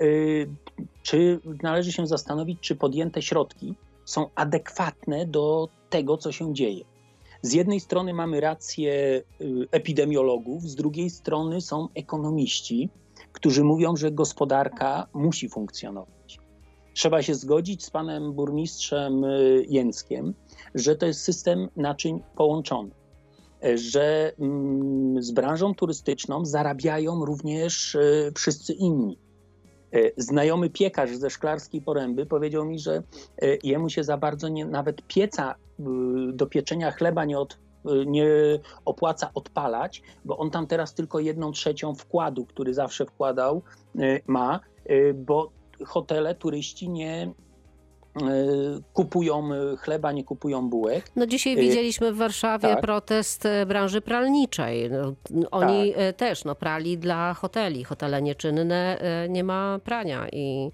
czy 1.02 1.40
należy 1.62 1.92
się 1.92 2.07
zastanowić, 2.07 2.61
czy 2.61 2.76
podjęte 2.76 3.22
środki 3.22 3.74
są 4.04 4.26
adekwatne 4.35 5.26
do 5.26 5.68
tego, 5.90 6.16
co 6.16 6.33
się 6.33 6.55
dzieje. 6.55 6.85
Z 7.42 7.53
jednej 7.53 7.81
strony 7.81 8.14
mamy 8.14 8.40
rację 8.40 9.22
y, 9.40 9.68
epidemiologów, 9.70 10.62
z 10.62 10.74
drugiej 10.74 11.11
strony 11.11 11.61
są 11.61 11.88
ekonomiści, 11.94 12.90
którzy 13.33 13.64
mówią, 13.64 13.96
że 13.96 14.11
gospodarka 14.11 15.07
musi 15.14 15.48
funkcjonować. 15.48 16.38
Trzeba 16.94 17.22
się 17.22 17.35
zgodzić 17.35 17.85
z 17.85 17.90
panem 17.90 18.33
burmistrzem 18.33 19.24
y, 19.24 19.66
Jęckiem, 19.68 20.35
że 20.74 20.96
to 20.96 21.07
jest 21.07 21.20
system 21.20 21.68
naczyń 21.77 22.20
połączony, 22.37 22.90
że 23.74 24.33
mm, 24.38 25.22
z 25.22 25.31
branżą 25.31 25.74
turystyczną 25.74 26.44
zarabiają 26.44 27.24
również 27.24 27.94
y, 27.94 28.33
wszyscy 28.37 28.72
inni. 28.72 29.18
Y, 29.94 30.12
Znajomy 30.16 30.70
piekarz 30.70 31.11
ze 31.11 31.31
Szklarskiej 31.31 31.83
Poręby 31.83 32.27
powiedział 32.27 32.64
mi, 32.64 32.79
że 32.79 33.03
y, 33.42 33.59
jemu 33.62 33.90
się 33.90 34.05
za 34.05 34.16
bardzo 34.16 34.48
nie, 34.48 34.66
nawet 34.66 35.03
pieca 35.07 35.55
y, 35.55 35.83
do 36.33 36.46
pieczenia 36.46 36.90
chleba 36.90 37.24
nie, 37.24 37.38
od, 37.38 37.59
nie 38.07 38.27
opłaca 38.85 39.31
odpalać, 39.35 40.03
bo 40.24 40.38
on 40.38 40.51
tam 40.51 40.66
teraz 40.66 40.94
tylko 40.94 41.20
jedną 41.20 41.53
trzecią 41.53 41.94
wkładu, 41.94 42.46
który 42.46 42.74
zawsze 42.74 43.07
wkładał, 43.07 43.62
ma, 44.27 44.61
bo 45.14 45.51
hotele, 45.85 46.35
turyści 46.35 46.88
nie 46.88 47.33
kupują 48.92 49.52
y, 49.52 49.76
chleba, 49.76 50.12
nie 50.12 50.24
kupują 50.24 50.68
bułek. 50.68 51.11
No 51.16 51.26
dzisiaj 51.26 51.52
Y, 51.52 51.61
widzieliśmy 51.61 52.12
w 52.12 52.16
Warszawie 52.16 52.68
tak. 52.68 52.81
protest 52.81 53.46
e, 53.46 53.66
branży 53.66 54.00
pralniczej. 54.00 54.90
No, 54.90 55.12
oni 55.50 55.92
e, 55.96 56.12
też 56.12 56.44
no, 56.44 56.54
prali 56.54 56.98
dla 56.98 57.35
hoteli. 57.35 57.85
Hotele 57.85 58.22
nieczynne, 58.22 58.98
e, 59.00 59.28
nie 59.28 59.44
ma 59.44 59.78
prania 59.85 60.28
i 60.33 60.70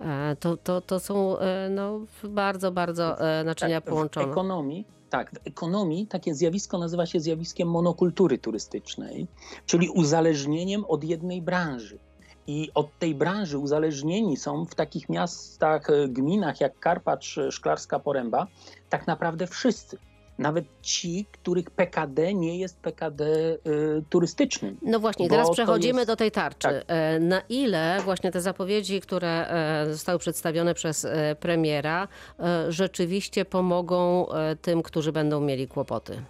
e, 0.00 0.36
to, 0.40 0.56
to, 0.56 0.80
to 0.80 1.00
są 1.00 1.38
e, 1.38 1.68
no, 1.70 2.00
bardzo, 2.24 2.72
bardzo 2.72 3.20
e, 3.40 3.44
naczynia 3.44 3.80
Tak, 3.80 3.90
połączone. 3.90 4.32
ekonomii, 4.32 4.86
tak, 5.10 5.30
w 5.30 5.46
ekonomii 5.46 6.06
takie 6.06 6.34
zjawisko 6.34 6.78
nazywa 6.78 7.06
się 7.06 7.20
zjawiskiem 7.20 7.68
monokultury 7.70 8.38
turystycznej, 8.38 9.26
czyli 9.66 9.88
uzależnieniem 9.88 10.84
od 10.88 11.04
jednej 11.04 11.42
branży. 11.42 11.98
I 12.46 12.70
od 12.74 12.98
tej 12.98 13.14
branży 13.14 13.58
uzależnieni 13.58 14.36
są 14.36 14.64
w 14.66 14.74
takich 14.74 15.08
miastach, 15.08 15.90
e, 15.90 16.08
gminach 16.08 16.60
jak 16.60 16.78
Karpacz, 16.78 17.38
e, 17.38 17.52
Szklarska 17.52 17.98
Poręba, 17.98 18.46
tak 18.90 19.06
naprawdę 19.06 19.46
wszyscy. 19.46 19.98
Nawet 20.38 20.64
ci, 20.82 21.26
których 21.32 21.70
PKD 21.70 22.34
nie 22.34 22.58
jest 22.58 22.78
PKD 22.78 23.24
y, 23.24 23.58
turystycznym. 24.10 24.76
No 24.82 25.00
właśnie, 25.00 25.28
teraz 25.28 25.50
przechodzimy 25.50 25.98
jest- 26.00 26.10
do 26.10 26.16
tej 26.16 26.30
tarczy. 26.30 26.68
tak. 26.68 26.84
E, 26.88 27.20
Na 27.20 27.40
ile 27.48 27.98
właśnie 28.04 28.30
te 28.30 28.40
zapowiedzi, 28.40 29.00
które 29.00 29.48
e, 29.48 29.92
zostały 29.92 30.18
przedstawione 30.18 30.74
przez 30.74 31.04
e, 31.04 31.36
premiera, 31.40 32.08
e, 32.38 32.72
rzeczywiście 32.72 33.44
pomogą 33.44 34.28
e, 34.32 34.56
tym, 34.56 34.82
którzy 34.82 35.12
będą 35.12 35.40
mieli 35.40 35.68
kłopoty? 35.68 36.22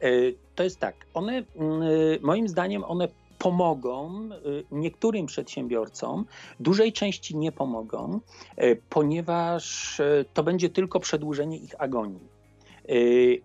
E, 0.00 0.08
To 0.54 0.62
jest 0.62 0.78
tak. 0.80 0.94
One, 1.14 1.32
mm, 1.56 1.82
e, 1.82 1.86
moim 2.22 2.48
zdaniem, 2.48 2.84
one 2.84 3.08
pomogą 3.38 4.28
e, 4.32 4.38
niektórym 4.70 5.26
przedsiębiorcom, 5.26 6.24
dużej 6.60 6.92
części 6.92 7.36
nie 7.36 7.52
pomogą, 7.52 8.20
e, 8.56 8.76
ponieważ 8.76 10.00
e, 10.00 10.24
to 10.34 10.42
będzie 10.42 10.70
tylko 10.70 11.00
przedłużenie 11.00 11.56
ich 11.56 11.74
agonii. 11.78 12.34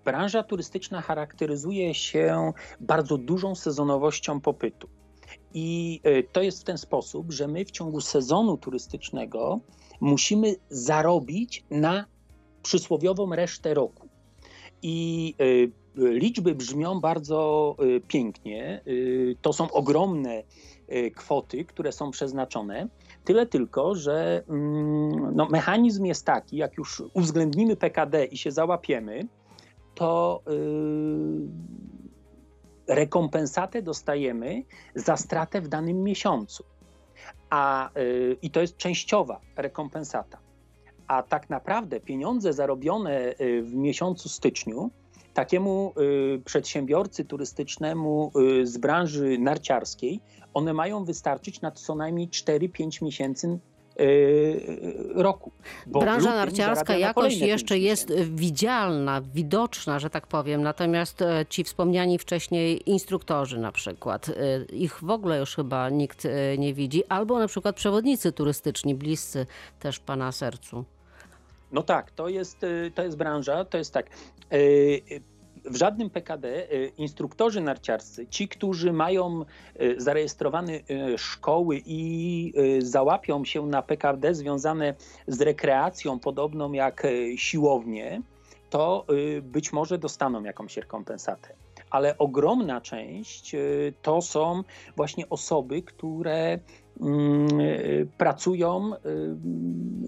Branża 0.05 0.43
turystyczna 0.43 1.01
charakteryzuje 1.01 1.93
się 1.93 2.53
bardzo 2.79 3.17
dużą 3.17 3.55
sezonowością 3.55 4.41
popytu. 4.41 4.89
I 5.53 6.01
to 6.31 6.41
jest 6.41 6.61
w 6.61 6.63
ten 6.63 6.77
sposób, 6.77 7.31
że 7.31 7.47
my 7.47 7.65
w 7.65 7.71
ciągu 7.71 8.01
sezonu 8.01 8.57
turystycznego 8.57 9.59
musimy 10.01 10.55
zarobić 10.69 11.63
na 11.69 12.05
przysłowiową 12.63 13.35
resztę 13.35 13.73
roku. 13.73 14.09
I 14.81 15.35
y, 15.41 15.71
liczby 15.99 16.55
brzmią 16.55 16.99
bardzo 16.99 17.75
y, 17.83 18.01
pięknie. 18.07 18.81
Y, 18.87 19.35
To 19.41 19.53
są 19.53 19.71
ogromne 19.71 20.43
y, 20.91 21.11
kwoty, 21.11 21.65
które 21.65 21.91
są 21.91 22.11
przeznaczone. 22.11 22.87
Tyle 23.23 23.45
tylko, 23.45 23.95
że 23.95 24.43
mm, 24.49 25.35
no, 25.35 25.47
mechanizm 25.49 26.05
jest 26.05 26.25
taki, 26.25 26.57
jak 26.57 26.77
już 26.77 27.03
uwzględnimy 27.13 27.75
PKD 27.75 28.25
i 28.25 28.37
się 28.37 28.51
załapiemy, 28.51 29.27
to 29.95 30.41
y, 30.47 30.51
rekompensatę 32.87 33.81
dostajemy 33.81 34.63
za 34.95 35.17
stratę 35.17 35.61
w 35.61 35.67
danym 35.67 36.03
miesiącu. 36.03 36.63
A, 37.49 37.89
y, 37.99 38.37
I 38.41 38.51
to 38.51 38.61
jest 38.61 38.77
częściowa 38.77 39.41
rekompensata. 39.55 40.37
A 41.07 41.23
tak 41.23 41.49
naprawdę 41.49 41.99
pieniądze 41.99 42.53
zarobione 42.53 43.33
y, 43.41 43.63
w 43.63 43.75
miesiącu 43.75 44.29
styczniu 44.29 44.91
takiemu 45.39 45.93
y, 46.35 46.41
przedsiębiorcy 46.45 47.25
turystycznemu 47.25 48.31
y, 48.61 48.67
z 48.67 48.77
branży 48.77 49.37
narciarskiej, 49.37 50.19
one 50.53 50.73
mają 50.73 51.05
wystarczyć 51.05 51.61
na 51.61 51.71
co 51.71 51.95
najmniej 51.95 52.27
4-5 52.27 53.03
miesięcy 53.03 53.59
roku. 55.15 55.51
Bo 55.87 55.99
w 55.99 56.03
Branża 56.03 56.35
narciarska 56.35 56.97
jakoś 56.97 57.37
jeszcze 57.37 57.77
jest 57.77 58.13
widzialna, 58.13 59.21
widoczna, 59.21 59.99
że 59.99 60.09
tak 60.09 60.27
powiem. 60.27 60.61
Natomiast 60.61 61.21
e, 61.21 61.45
ci 61.49 61.63
wspomniani 61.63 62.17
wcześniej 62.17 62.89
instruktorzy 62.89 63.59
na 63.59 63.71
przykład, 63.71 64.29
e, 64.29 64.63
ich 64.75 65.03
w 65.03 65.09
ogóle 65.09 65.39
już 65.39 65.55
chyba 65.55 65.89
nikt 65.89 66.25
e, 66.25 66.57
nie 66.57 66.73
widzi. 66.73 67.03
Albo 67.09 67.39
na 67.39 67.47
przykład 67.47 67.75
przewodnicy 67.75 68.31
turystyczni, 68.31 68.95
bliscy 68.95 69.45
też 69.79 69.99
pana 69.99 70.31
sercu. 70.31 70.85
No 71.71 71.83
tak, 71.83 72.11
to 72.11 72.29
jest, 72.29 72.63
y, 72.63 72.91
to 72.95 73.03
jest 73.03 73.17
branża, 73.17 73.65
to 73.65 73.77
jest 73.77 73.93
tak. 73.93 74.09
W 75.65 75.75
żadnym 75.75 76.09
PKD 76.09 76.71
y, 76.73 76.91
instruktorzy 76.97 77.61
narciarscy, 77.61 78.27
ci, 78.27 78.47
którzy 78.47 78.93
mają 78.93 79.45
y, 79.81 79.95
zarejestrowane 79.97 80.73
y, 80.73 81.17
szkoły 81.17 81.81
i 81.85 82.53
załapią 82.79 83.45
się 83.45 83.65
na 83.65 83.81
PKD 83.81 84.35
związane 84.35 84.95
z 85.27 85.41
rekreacją, 85.41 86.19
podobną 86.19 86.71
jak 86.71 87.07
siłownie, 87.35 88.21
to 88.69 89.05
być 89.41 89.73
może 89.73 89.97
dostaną 89.97 90.43
jakąś 90.43 90.77
rekompensatę. 90.77 91.55
Ale 91.89 92.17
ogromna 92.17 92.81
część 92.81 93.55
to 94.01 94.21
są 94.21 94.63
właśnie 94.95 95.29
osoby, 95.29 95.81
które 95.81 96.59
mm, 97.01 97.47
pracują 98.17 98.91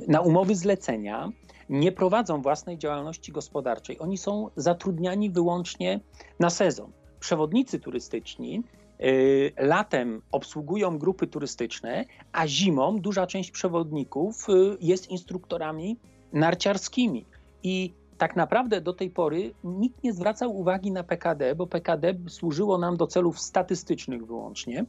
na 0.07 0.21
umowy 0.21 0.55
zlecenia, 0.55 1.31
nie 1.71 1.91
prowadzą 1.91 2.41
własnej 2.41 2.77
działalności 2.77 3.31
gospodarczej. 3.31 3.99
Oni 3.99 4.17
są 4.17 4.49
zatrudniani 4.55 5.29
wyłącznie 5.29 5.99
na 6.39 6.49
sezon. 6.49 6.91
Przewodnicy 7.19 7.79
turystyczni 7.79 8.63
y, 9.01 9.51
latem 9.57 10.21
obsługują 10.31 10.97
grupy 10.97 11.27
turystyczne, 11.27 12.05
a 12.31 12.47
zimą 12.47 12.99
duża 12.99 13.27
część 13.27 13.51
przewodników 13.51 14.49
y, 14.49 14.77
jest 14.81 15.10
instruktorami 15.10 15.97
narciarskimi. 16.34 17.25
I 17.63 17.93
tak 18.17 18.36
naprawdę 18.36 18.81
do 18.81 18.93
tej 18.93 19.10
pory 19.10 19.53
nikt 19.63 20.03
nie 20.03 20.13
zwracał 20.13 20.57
uwagi 20.57 20.91
na 20.91 21.03
PKD, 21.03 21.55
bo 21.55 21.67
PKD 21.67 22.13
służyło 22.27 22.77
nam 22.77 22.97
do 22.97 23.07
celów 23.07 23.39
statystycznych 23.39 24.25
wyłącznie. 24.25 24.86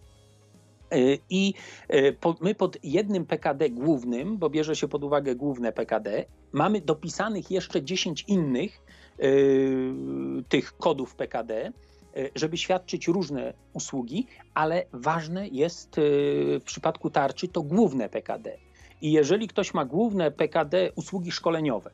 Y, 0.95 1.19
I 1.31 1.55
po- 2.21 2.37
my 2.41 2.55
pod 2.55 2.77
jednym 2.83 3.27
PKD 3.27 3.71
głównym, 3.71 4.39
bo 4.39 4.51
bierze 4.51 4.77
się 4.77 4.89
pod 4.89 5.05
uwagę 5.05 5.35
główne 5.35 5.73
PKD, 5.73 6.25
mamy 6.53 6.81
dopisanych 6.81 7.51
jeszcze 7.51 7.83
10 7.83 8.25
innych 8.29 8.81
y, 9.23 9.93
tych 10.49 10.77
kodów 10.77 11.15
PKD, 11.15 11.73
żeby 12.35 12.57
świadczyć 12.57 13.09
różne 13.09 13.55
usługi, 13.73 14.27
ale 14.55 14.85
ważne 14.93 15.49
jest 15.49 15.95
w 15.97 16.61
przypadku 16.65 17.11
tarczy 17.11 17.49
to 17.49 17.63
główne 17.63 18.09
PKD. 18.09 18.57
I 19.03 19.13
jeżeli 19.13 19.49
ktoś 19.49 19.75
ma 19.75 19.85
główne 19.85 20.31
PKD 20.31 20.91
usługi 20.97 21.31
szkoleniowe 21.33 21.91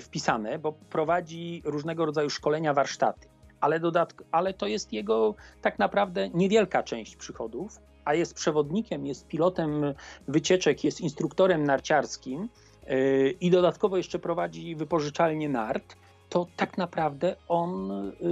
wpisane, 0.00 0.58
bo 0.58 0.72
prowadzi 0.72 1.62
różnego 1.64 2.06
rodzaju 2.06 2.30
szkolenia, 2.30 2.74
warsztaty, 2.74 3.28
ale, 3.60 3.80
dodatk- 3.80 4.24
ale 4.32 4.54
to 4.54 4.66
jest 4.66 4.92
jego 4.92 5.34
tak 5.62 5.78
naprawdę 5.78 6.28
niewielka 6.34 6.82
część 6.82 7.16
przychodów, 7.16 7.78
a 8.04 8.14
jest 8.14 8.34
przewodnikiem, 8.34 9.06
jest 9.06 9.26
pilotem 9.26 9.94
wycieczek, 10.28 10.84
jest 10.84 11.00
instruktorem 11.00 11.64
narciarskim 11.64 12.48
yy, 12.86 13.30
i 13.40 13.50
dodatkowo 13.50 13.96
jeszcze 13.96 14.18
prowadzi 14.18 14.76
wypożyczalnię 14.76 15.48
nart, 15.48 15.96
to 16.28 16.46
tak 16.56 16.78
naprawdę 16.78 17.36
on 17.48 17.88
yy, 18.20 18.28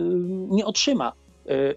nie 0.57 0.67
otrzyma 0.67 1.13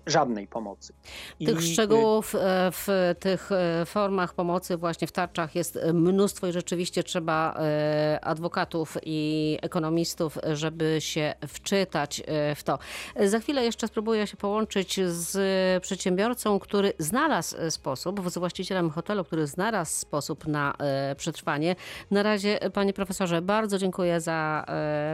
żadnej 0.08 0.47
pomocy. 0.47 0.93
I, 1.39 1.45
Tych 1.45 1.56
yy, 1.56 1.62
szczegółów 1.62 2.36
e, 2.36 2.39
w 2.71 3.15
tych 3.19 3.51
e, 3.51 3.86
formach 3.86 4.34
pomocy 4.34 4.78
właśnie 4.78 5.08
w 5.08 5.12
tarczach 5.12 5.56
jest 5.56 5.80
mnóstwo 5.93 6.47
i 6.47 6.51
rzeczywiście 6.51 7.04
trzeba 7.04 7.56
e, 7.60 8.19
adwokatów 8.21 8.97
i 9.04 9.58
ekonomistów, 9.62 10.38
żeby 10.54 10.97
się 10.99 11.34
wczytać 11.47 12.23
w 12.56 12.63
to. 12.63 12.80
Za 13.25 13.39
chwilę 13.39 13.65
jeszcze 13.65 13.88
spróbuję 13.88 14.28
się 14.28 14.38
połączyć 14.38 14.99
z 15.06 15.84
przedsiębiorcą, 15.84 16.60
który 16.60 16.93
znalazł 16.99 17.56
sposób, 17.69 18.30
z 18.30 18.38
właścicielem 18.38 18.89
hotelu, 18.89 19.23
który 19.23 19.47
znalazł 19.47 19.91
sposób 19.91 20.47
na 20.47 20.73
przetrwanie. 21.17 21.75
Na 22.12 22.23
razie, 22.23 22.60
panie 22.73 22.93
profesorze, 22.93 23.41
bardzo 23.41 23.78
dziękuję 23.78 24.21
za 24.21 24.65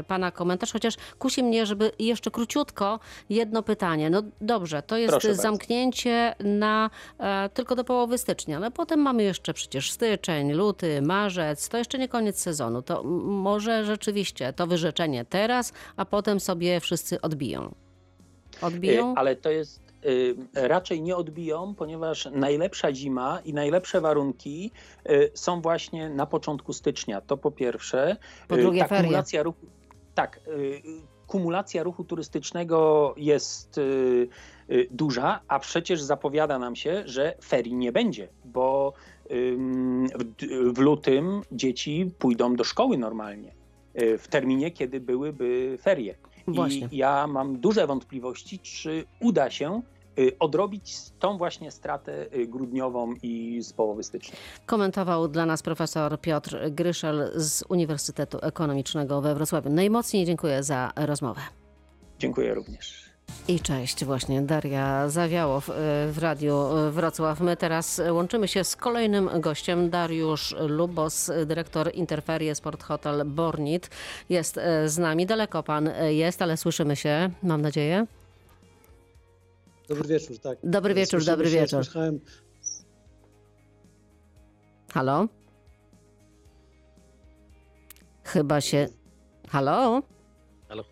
pana 0.08 0.32
komentarz, 0.32 0.74
chociaż 0.74 0.96
kusi 1.20 1.44
mnie, 1.44 1.66
żeby 1.66 1.92
jeszcze 2.00 2.32
króciutko 2.32 3.00
jedno 3.30 3.64
pytanie. 3.64 4.10
No 4.10 4.24
dobrze, 4.42 4.82
to 4.82 4.98
jest 4.98 5.12
Proszę 5.12 5.28
bardzo. 5.28 5.42
zamknięcie 5.42 6.36
na 6.40 6.90
e, 7.20 7.50
tylko 7.54 7.76
do 7.76 7.84
połowy 7.84 8.18
stycznia, 8.18 8.58
ale 8.58 8.72
potem 8.72 9.00
mamy 9.00 9.24
jeszcze 9.24 9.54
przecież 9.54 9.92
styczeń, 9.92 10.52
luty, 10.54 11.02
marzec, 11.02 11.70
to 11.70 11.78
jeszcze 11.78 11.98
nie 11.98 12.08
koniec 12.08 12.40
sezonu. 12.40 12.82
To 12.82 13.04
może 13.24 13.86
rzeczywiście 13.86 14.54
to 14.54 14.68
wyrzeczenie 14.68 15.26
teraz, 15.26 15.74
a 15.96 16.06
potem 16.06 16.40
sobie 16.40 16.80
wszyscy 16.80 17.22
odbiją. 17.22 17.76
Odbiją? 18.62 19.12
Y, 19.12 19.18
Ale 19.18 19.36
to 19.36 19.50
jest 19.50 19.82
y, 20.06 20.36
raczej 20.54 21.02
nie 21.02 21.16
odbiją, 21.16 21.76
ponieważ 21.76 22.30
najlepsza 22.32 22.94
zima 22.94 23.40
i 23.46 23.54
najlepsze 23.54 24.02
warunki 24.02 24.72
y, 25.10 25.32
są 25.34 25.62
właśnie 25.62 26.10
na 26.10 26.26
początku 26.26 26.74
stycznia. 26.74 27.22
To 27.22 27.38
po 27.38 27.52
pierwsze. 27.52 28.18
Po 28.48 28.58
drugie 28.58 28.80
ta 28.82 28.88
ferie. 28.88 29.04
kumulacja 29.04 29.44
ruchu, 29.44 29.66
tak, 30.16 30.40
kumulacja 31.32 31.84
ruchu 31.84 32.04
turystycznego 32.04 33.14
jest 33.18 33.78
y, 33.78 34.28
y, 34.72 34.88
duża, 34.92 35.40
a 35.48 35.60
przecież 35.60 36.02
zapowiada 36.02 36.60
nam 36.60 36.76
się, 36.76 37.04
że 37.06 37.36
ferii 37.44 37.76
nie 37.76 37.92
będzie, 37.92 38.28
bo 38.46 38.94
w, 40.74 40.80
lutym 40.80 41.42
dzieci 41.52 42.12
pójdą 42.20 42.56
do 42.56 42.64
szkoły 42.64 42.98
normalnie. 42.98 43.54
y, 44.02 44.18
W 44.18 44.28
terminie, 44.28 44.72
kiedy 44.72 45.00
byłyby 45.00 45.78
ferie. 45.82 46.16
Właśnie. 46.48 46.88
I 46.92 46.98
ja 46.98 47.28
mam 47.28 47.60
duże 47.60 47.88
wątpliwości, 47.88 48.60
czy 48.60 49.04
uda 49.20 49.50
się 49.50 49.82
odrobić 50.40 50.96
tą 51.20 51.38
właśnie 51.38 51.72
stratę 51.72 52.26
y, 52.36 52.48
grudniową 52.48 53.14
i 53.24 53.62
z 53.62 53.74
połowy 53.74 54.04
stycznia. 54.04 54.36
Komentował 54.66 55.28
dla 55.28 55.46
nas 55.46 55.62
profesor 55.62 56.22
Piotr 56.22 56.70
Gryszel 56.70 57.32
z 57.36 57.64
Uniwersytetu 57.70 58.38
Ekonomicznego 58.42 59.22
we 59.22 59.36
Wrocławiu. 59.36 59.70
Najmocniej 59.70 60.26
dziękuję 60.26 60.64
za 60.64 60.92
rozmowę. 60.96 61.42
Dziękuję 62.20 62.54
również. 62.54 63.12
I 63.48 63.60
cześć, 63.60 64.06
właśnie 64.06 64.42
Daria 64.42 65.10
Zawiałow 65.10 65.70
y, 65.70 65.74
w 66.12 66.18
Radiu 66.18 66.56
Wrocław. 66.92 67.40
My 67.40 67.58
teraz 67.58 68.02
łączymy 68.12 68.48
się 68.48 68.64
z 68.64 68.76
kolejnym 68.76 69.30
gościem, 69.40 69.90
Dariusz 69.90 70.56
Lubos, 70.68 71.32
dyrektor 71.46 71.92
Interferie 71.94 72.56
Sport 72.56 72.84
Hotel 72.84 73.26
Bornit. 73.26 73.90
Jest 74.30 74.58
y, 74.58 74.90
z 74.90 74.98
nami, 74.98 75.26
daleko 75.26 75.64
pan 75.64 75.88
y, 75.88 76.14
jest, 76.14 76.42
ale 76.42 76.58
słyszymy 76.58 76.96
się, 76.96 77.30
mam 77.44 77.62
nadzieję. 77.62 78.06
Dobry 79.92 80.08
wieczór, 80.08 80.40
tak. 80.40 80.58
Dobry 80.64 80.94
wieczór, 80.94 81.20
Słyszymy 81.20 81.38
dobry 81.38 81.50
się, 81.52 81.60
wieczór. 81.60 81.84
Słyszałem, 81.86 82.20
Halo? 84.94 85.28
Chyba 88.24 88.62
się... 88.62 88.88
Halo? 89.50 90.02
Halo. 90.70 90.84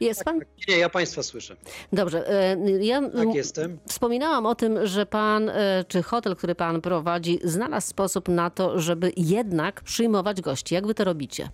Jest 0.00 0.24
pan? 0.24 0.40
nie, 0.68 0.78
ja 0.78 0.88
Państwa 0.90 1.22
słyszę. 1.22 1.56
Dobrze. 1.92 2.50
y, 2.56 2.84
Ja 2.84 3.10
Tak, 3.10 3.34
jestem. 3.34 3.78
Wspominałam 3.88 4.46
o 4.46 4.54
tym, 4.54 4.86
że 4.86 5.06
pan, 5.06 5.48
e, 5.48 5.84
czy 5.88 6.02
hotel, 6.02 6.36
który 6.36 6.54
pan 6.54 6.80
prowadzi, 6.80 7.38
znalazł 7.44 7.86
sposób 7.88 8.28
na 8.28 8.50
to, 8.50 8.80
żeby 8.80 9.12
jednak 9.16 9.82
przyjmować 9.82 10.40
gości. 10.40 10.74
Jak 10.74 10.86
wy 10.86 10.94
to 10.94 11.04
robicie? 11.04 11.48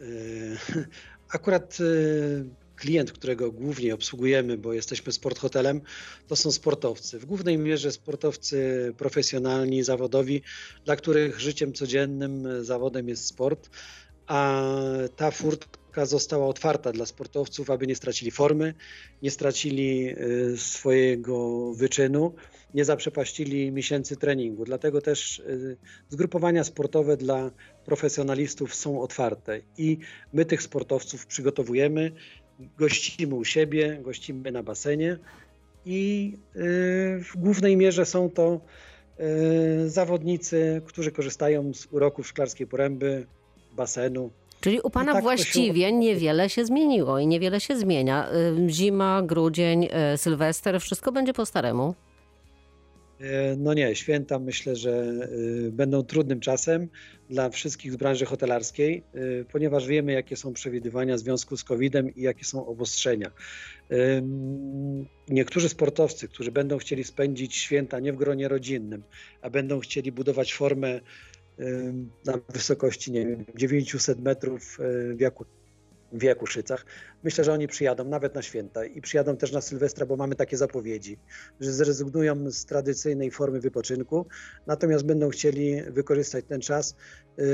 Y, 0.00 0.56
Akurat 1.34 1.78
klient, 2.84 3.12
którego 3.12 3.52
głównie 3.52 3.94
obsługujemy, 3.94 4.58
bo 4.58 4.72
jesteśmy 4.72 5.12
sport 5.12 5.38
hotelem, 5.38 5.80
to 6.28 6.36
są 6.36 6.52
sportowcy. 6.52 7.18
W 7.18 7.24
głównej 7.24 7.58
mierze 7.58 7.92
sportowcy 7.92 8.58
profesjonalni, 8.96 9.82
zawodowi, 9.82 10.42
dla 10.84 10.96
których 10.96 11.40
życiem 11.40 11.72
codziennym 11.72 12.64
zawodem 12.64 13.08
jest 13.08 13.26
sport, 13.26 13.70
a 14.26 14.62
ta 15.16 15.30
furtka 15.30 16.06
została 16.06 16.46
otwarta 16.46 16.92
dla 16.92 17.06
sportowców, 17.06 17.70
aby 17.70 17.86
nie 17.86 17.96
stracili 17.96 18.30
formy, 18.30 18.74
nie 19.22 19.30
stracili 19.30 20.08
y, 20.08 20.56
swojego 20.58 21.72
wyczynu, 21.74 22.34
nie 22.74 22.84
zaprzepaścili 22.84 23.72
miesięcy 23.72 24.16
treningu. 24.16 24.64
Dlatego 24.64 25.00
też 25.00 25.38
y, 25.38 25.76
zgrupowania 26.08 26.64
sportowe 26.64 27.16
dla 27.16 27.50
profesjonalistów 27.84 28.74
są 28.74 29.00
otwarte 29.00 29.60
i 29.78 29.98
my 30.32 30.44
tych 30.44 30.62
sportowców 30.62 31.26
przygotowujemy, 31.26 32.12
gościmy 32.78 33.34
u 33.34 33.44
siebie, 33.44 33.98
gościmy 34.02 34.52
na 34.52 34.62
basenie 34.62 35.18
i 35.86 36.32
y, 36.56 36.60
w 37.24 37.32
głównej 37.36 37.76
mierze 37.76 38.06
są 38.06 38.30
to 38.30 38.60
y, 39.84 39.90
zawodnicy, 39.90 40.82
którzy 40.86 41.12
korzystają 41.12 41.74
z 41.74 41.86
uroków 41.90 42.28
Szklarskiej 42.28 42.66
Poręby, 42.66 43.26
basenu. 43.76 44.30
Czyli 44.60 44.80
u 44.80 44.90
pana 44.90 45.04
tak 45.06 45.14
to 45.14 45.18
się- 45.18 45.22
właściwie 45.22 45.92
niewiele 45.92 46.50
się 46.50 46.64
zmieniło 46.66 47.18
i 47.18 47.26
niewiele 47.26 47.60
się 47.60 47.76
zmienia. 47.76 48.28
Y, 48.66 48.70
Zima, 48.70 49.22
grudzień, 49.22 49.88
sylwester, 50.16 50.80
wszystko 50.80 51.12
będzie 51.12 51.32
po 51.32 51.46
staremu. 51.46 51.94
E, 53.24 53.56
No 53.56 53.74
nie, 53.74 53.94
święta 53.94 54.38
myślę, 54.38 54.76
że 54.76 55.04
y, 55.66 55.72
będą 55.72 56.02
trudnym 56.02 56.40
czasem 56.40 56.88
dla 57.30 57.50
wszystkich 57.50 57.92
z 57.92 57.96
branży 57.96 58.24
hotelarskiej, 58.24 59.02
y, 59.14 59.44
ponieważ 59.52 59.86
wiemy, 59.86 60.12
jakie 60.12 60.36
są 60.36 60.52
przewidywania 60.52 61.16
w 61.16 61.18
związku 61.18 61.56
z 61.56 61.64
COVID-em 61.64 62.14
i 62.14 62.22
jakie 62.22 62.44
są 62.44 62.66
obostrzenia. 62.66 63.30
Niektórzy 65.28 65.68
sportowcy, 65.68 66.28
którzy 66.28 66.52
będą 66.52 66.78
chcieli 66.78 67.04
spędzić 67.04 67.56
święta 67.56 68.00
nie 68.00 68.12
w 68.12 68.16
gronie 68.16 68.48
rodzinnym, 68.48 69.02
a 69.42 69.50
będą 69.50 69.80
chcieli 69.80 70.12
budować 70.12 70.54
formę 70.54 71.00
na 72.24 72.38
wysokości 72.48 73.12
nie 73.12 73.26
wiem, 73.26 73.44
900 73.54 74.20
metrów 74.20 74.78
w 75.16 75.20
Jaku, 75.20 75.44
w 76.14 76.22
Jakuszycach, 76.22 76.86
myślę, 77.22 77.44
że 77.44 77.52
oni 77.52 77.68
przyjadą 77.68 78.04
nawet 78.04 78.34
na 78.34 78.42
święta 78.42 78.84
i 78.84 79.00
przyjadą 79.00 79.36
też 79.36 79.52
na 79.52 79.60
Sylwestra, 79.60 80.06
bo 80.06 80.16
mamy 80.16 80.34
takie 80.34 80.56
zapowiedzi, 80.56 81.18
że 81.60 81.72
zrezygnują 81.72 82.50
z 82.50 82.64
tradycyjnej 82.64 83.30
formy 83.30 83.60
wypoczynku, 83.60 84.26
natomiast 84.66 85.06
będą 85.06 85.28
chcieli 85.28 85.82
wykorzystać 85.82 86.44
ten 86.48 86.60
czas 86.60 86.96
y, 87.38 87.44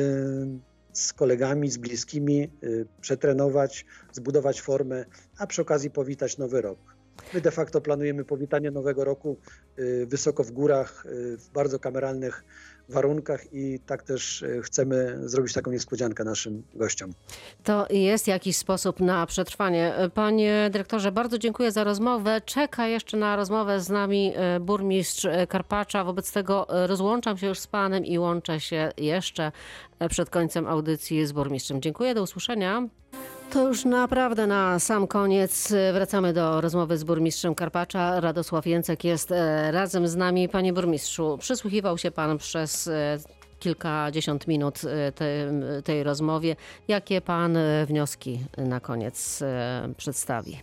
z 0.92 1.12
kolegami, 1.12 1.70
z 1.70 1.76
bliskimi, 1.76 2.50
y, 2.64 2.86
przetrenować, 3.00 3.86
zbudować 4.12 4.60
formę, 4.60 5.04
a 5.38 5.46
przy 5.46 5.62
okazji 5.62 5.90
powitać 5.90 6.38
nowy 6.38 6.60
rok. 6.60 6.78
My 7.34 7.40
de 7.40 7.50
facto 7.50 7.80
planujemy 7.80 8.24
powitanie 8.24 8.70
nowego 8.70 9.04
roku 9.04 9.38
y, 9.78 10.06
wysoko 10.06 10.44
w 10.44 10.50
górach, 10.50 11.04
w 11.38 11.50
bardzo 11.52 11.78
kameralnych 11.78 12.44
warunkach 12.90 13.52
i 13.52 13.80
tak 13.86 14.02
też 14.02 14.42
y, 14.42 14.60
chcemy 14.62 15.18
zrobić 15.28 15.52
taką 15.52 15.70
niespodziankę 15.70 16.24
naszym 16.24 16.62
gościom. 16.74 17.12
To 17.64 17.86
jest 17.90 18.26
jakiś 18.28 18.56
sposób 18.56 19.00
na 19.00 19.26
przetrwanie. 19.26 19.94
Panie 20.14 20.68
dyrektorze, 20.72 21.12
bardzo 21.12 21.38
dziękuję 21.38 21.72
za 21.72 21.84
rozmowę. 21.84 22.40
Czeka 22.44 22.86
jeszcze 22.86 23.16
na 23.16 23.36
rozmowę 23.36 23.80
z 23.80 23.88
nami 23.88 24.32
e, 24.36 24.60
burmistrz 24.60 25.24
e, 25.24 25.46
Karpacza. 25.46 26.04
Wobec 26.04 26.32
tego 26.32 26.82
e, 26.84 26.86
rozłączam 26.86 27.38
się 27.38 27.46
już 27.46 27.58
z 27.58 27.66
panem 27.66 28.04
i 28.04 28.18
łączę 28.18 28.60
się 28.60 28.92
jeszcze 28.96 29.52
e, 29.98 30.08
przed 30.08 30.30
końcem 30.30 30.66
audycji 30.66 31.26
z 31.26 31.32
burmistrzem. 31.32 31.82
Dziękuję, 31.82 32.14
do 32.14 32.22
usłyszenia. 32.22 32.88
To 33.52 33.68
już 33.68 33.84
naprawdę 33.84 34.46
na 34.46 34.78
sam 34.78 35.06
koniec 35.06 35.72
wracamy 35.92 36.32
do 36.32 36.60
rozmowy 36.60 36.98
z 36.98 37.04
burmistrzem 37.04 37.54
Karpacza. 37.54 38.20
Radosław 38.20 38.66
Jęcek 38.66 39.04
jest 39.04 39.32
e, 39.32 39.72
razem 39.72 40.08
z 40.08 40.16
nami. 40.16 40.48
Panie 40.48 40.72
burmistrzu, 40.72 41.38
przysłuchiwał 41.40 41.98
się 41.98 42.10
pan 42.10 42.38
przez 42.38 42.88
e, 42.88 43.18
kilkadziesiąt 43.58 44.48
minut 44.48 44.80
e, 44.84 45.12
te, 45.12 45.52
tej 45.84 46.02
rozmowie. 46.02 46.56
Jakie 46.88 47.20
pan 47.20 47.58
wnioski 47.86 48.40
na 48.58 48.80
koniec 48.80 49.42
przedstawi? 49.96 50.58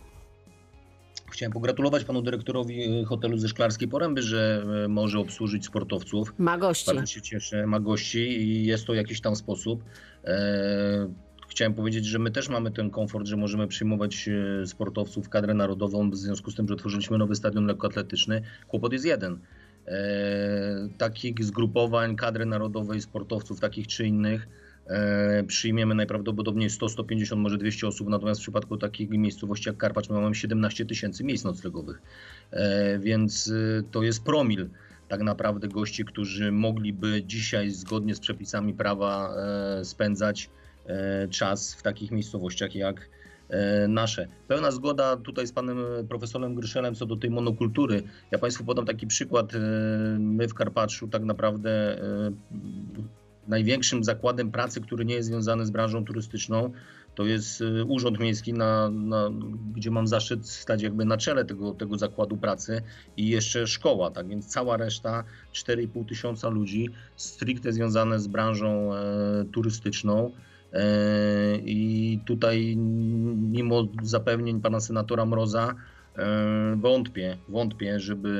Chciałem 1.30 1.52
pogratulować 1.52 2.04
panu 2.04 2.22
dyrektorowi 2.22 3.04
hotelu 3.04 3.38
ze 3.38 3.48
Szklarskiej 3.48 3.88
Poręby, 3.88 4.22
że 4.22 4.64
może 4.88 5.18
obsłużyć 5.18 5.64
sportowców. 5.66 6.34
Ma 6.38 6.58
gości. 6.58 6.86
Bardzo 6.86 7.06
się 7.06 7.22
cieszę, 7.22 7.66
ma 7.66 7.80
gości 7.80 8.18
i 8.18 8.66
jest 8.66 8.86
to 8.86 8.94
jakiś 8.94 9.20
tam 9.20 9.36
sposób. 9.36 9.84
Chciałem 11.58 11.74
powiedzieć, 11.74 12.06
że 12.06 12.18
my 12.18 12.30
też 12.30 12.48
mamy 12.48 12.70
ten 12.70 12.90
komfort, 12.90 13.26
że 13.26 13.36
możemy 13.36 13.68
przyjmować 13.68 14.28
e, 14.28 14.66
sportowców, 14.66 15.28
kadrę 15.28 15.54
narodową, 15.54 16.10
w 16.10 16.16
związku 16.16 16.50
z 16.50 16.54
tym, 16.54 16.68
że 16.68 16.74
otworzyliśmy 16.74 17.18
nowy 17.18 17.34
stadion 17.34 17.66
lekkoatletyczny. 17.66 18.42
Kłopot 18.68 18.92
jest 18.92 19.04
jeden. 19.04 19.38
E, 19.86 20.88
takich 20.98 21.44
zgrupowań, 21.44 22.16
kadry 22.16 22.46
narodowej, 22.46 23.00
sportowców 23.00 23.60
takich 23.60 23.86
czy 23.86 24.06
innych 24.06 24.48
e, 24.86 25.44
przyjmiemy 25.44 25.94
najprawdopodobniej 25.94 26.70
100, 26.70 26.88
150, 26.88 27.42
może 27.42 27.58
200 27.58 27.86
osób, 27.86 28.08
natomiast 28.08 28.40
w 28.40 28.42
przypadku 28.42 28.76
takich 28.76 29.10
miejscowości 29.10 29.68
jak 29.68 29.76
Karpacz 29.76 30.10
my 30.10 30.20
mamy 30.20 30.34
17 30.34 30.86
tysięcy 30.86 31.24
miejsc 31.24 31.44
noclegowych, 31.44 32.02
e, 32.50 32.98
więc 32.98 33.48
e, 33.48 33.82
to 33.90 34.02
jest 34.02 34.24
promil 34.24 34.68
tak 35.08 35.20
naprawdę 35.22 35.68
gości, 35.68 36.04
którzy 36.04 36.52
mogliby 36.52 37.22
dzisiaj 37.26 37.70
zgodnie 37.70 38.14
z 38.14 38.20
przepisami 38.20 38.74
prawa 38.74 39.34
e, 39.80 39.84
spędzać 39.84 40.50
czas 41.30 41.74
w 41.74 41.82
takich 41.82 42.10
miejscowościach 42.10 42.74
jak 42.74 43.10
e, 43.48 43.88
nasze. 43.88 44.28
Pełna 44.48 44.70
zgoda 44.70 45.16
tutaj 45.16 45.46
z 45.46 45.52
panem 45.52 45.78
profesorem 46.08 46.54
Gryszelem 46.54 46.94
co 46.94 47.06
do 47.06 47.16
tej 47.16 47.30
monokultury. 47.30 48.02
Ja 48.30 48.38
państwu 48.38 48.64
podam 48.64 48.86
taki 48.86 49.06
przykład. 49.06 49.54
E, 49.54 49.58
My 50.18 50.48
w 50.48 50.54
Karpaczu 50.54 51.08
tak 51.08 51.24
naprawdę 51.24 51.70
e, 52.02 52.32
największym 53.48 54.04
zakładem 54.04 54.50
pracy, 54.50 54.80
który 54.80 55.04
nie 55.04 55.14
jest 55.14 55.28
związany 55.28 55.66
z 55.66 55.70
branżą 55.70 56.04
turystyczną, 56.04 56.72
to 57.14 57.26
jest 57.26 57.60
e, 57.60 57.84
Urząd 57.84 58.20
Miejski, 58.20 58.52
na, 58.52 58.90
na, 58.90 59.30
gdzie 59.74 59.90
mam 59.90 60.06
zaszczyt 60.06 60.48
stać 60.48 60.82
jakby 60.82 61.04
na 61.04 61.16
czele 61.16 61.44
tego, 61.44 61.72
tego 61.72 61.98
zakładu 61.98 62.36
pracy 62.36 62.82
i 63.16 63.28
jeszcze 63.28 63.66
szkoła, 63.66 64.10
tak 64.10 64.28
więc 64.28 64.46
cała 64.46 64.76
reszta, 64.76 65.24
4,5 65.52 66.08
tysiąca 66.08 66.48
ludzi 66.48 66.88
stricte 67.16 67.72
związane 67.72 68.20
z 68.20 68.26
branżą 68.26 68.94
e, 68.94 69.44
turystyczną. 69.52 70.32
E, 70.72 70.82
I 71.56 72.20
tutaj 72.26 72.76
mimo 73.36 73.88
zapewnień 74.02 74.60
pana 74.60 74.80
senatora 74.80 75.24
Mroza 75.24 75.74
e, 76.18 76.76
wątpię, 76.76 77.36
wątpię, 77.48 78.00
żeby 78.00 78.32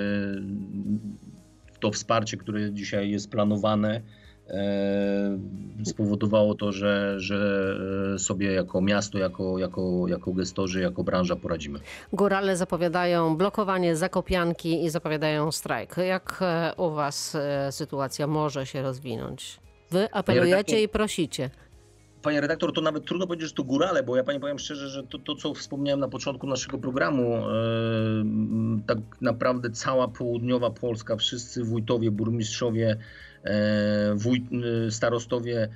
to 1.80 1.90
wsparcie, 1.90 2.36
które 2.36 2.72
dzisiaj 2.72 3.10
jest 3.10 3.30
planowane, 3.30 4.00
e, 4.48 5.38
spowodowało 5.84 6.54
to, 6.54 6.72
że, 6.72 7.14
że 7.20 7.74
sobie 8.18 8.52
jako 8.52 8.80
miasto, 8.80 9.18
jako, 9.18 9.58
jako, 9.58 10.08
jako 10.08 10.32
gestorzy, 10.32 10.80
jako 10.80 11.04
branża 11.04 11.36
poradzimy. 11.36 11.78
Górale 12.12 12.56
zapowiadają 12.56 13.36
blokowanie 13.36 13.96
zakopianki 13.96 14.84
i 14.84 14.90
zapowiadają 14.90 15.52
strajk. 15.52 15.96
Jak 15.96 16.40
u 16.76 16.90
was 16.90 17.36
sytuacja 17.70 18.26
może 18.26 18.66
się 18.66 18.82
rozwinąć? 18.82 19.60
Wy 19.90 20.12
apelujecie 20.12 20.76
redaktor- 20.76 20.82
i 20.82 20.88
prosicie. 20.88 21.50
Panie 22.22 22.40
redaktor, 22.40 22.72
to 22.72 22.80
nawet 22.80 23.04
trudno 23.04 23.26
powiedzieć, 23.26 23.48
że 23.48 23.54
to 23.54 23.64
górale, 23.64 24.02
bo 24.02 24.16
ja 24.16 24.24
pani 24.24 24.40
powiem 24.40 24.58
szczerze, 24.58 24.88
że 24.88 25.02
to, 25.02 25.18
to 25.18 25.34
co 25.34 25.54
wspomniałem 25.54 26.00
na 26.00 26.08
początku 26.08 26.46
naszego 26.46 26.78
programu, 26.78 27.36
e, 27.36 27.42
tak 28.86 28.98
naprawdę 29.20 29.70
cała 29.70 30.08
południowa 30.08 30.70
Polska, 30.70 31.16
wszyscy 31.16 31.64
wójtowie, 31.64 32.10
burmistrzowie, 32.10 32.96
e, 33.44 34.16
e, 34.86 34.90
starostowie 34.90 35.68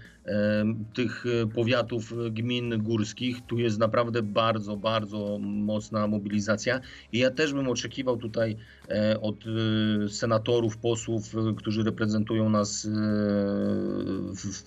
tych 0.95 1.25
powiatów, 1.55 2.15
gmin 2.31 2.83
górskich, 2.83 3.37
tu 3.47 3.59
jest 3.59 3.79
naprawdę 3.79 4.23
bardzo, 4.23 4.77
bardzo 4.77 5.39
mocna 5.41 6.07
mobilizacja. 6.07 6.81
I 7.13 7.19
ja 7.19 7.31
też 7.31 7.53
bym 7.53 7.69
oczekiwał 7.69 8.17
tutaj 8.17 8.57
od 9.21 9.37
senatorów, 10.09 10.77
posłów, 10.77 11.35
którzy 11.57 11.83
reprezentują 11.83 12.49
nas 12.49 12.89
w, 14.37 14.63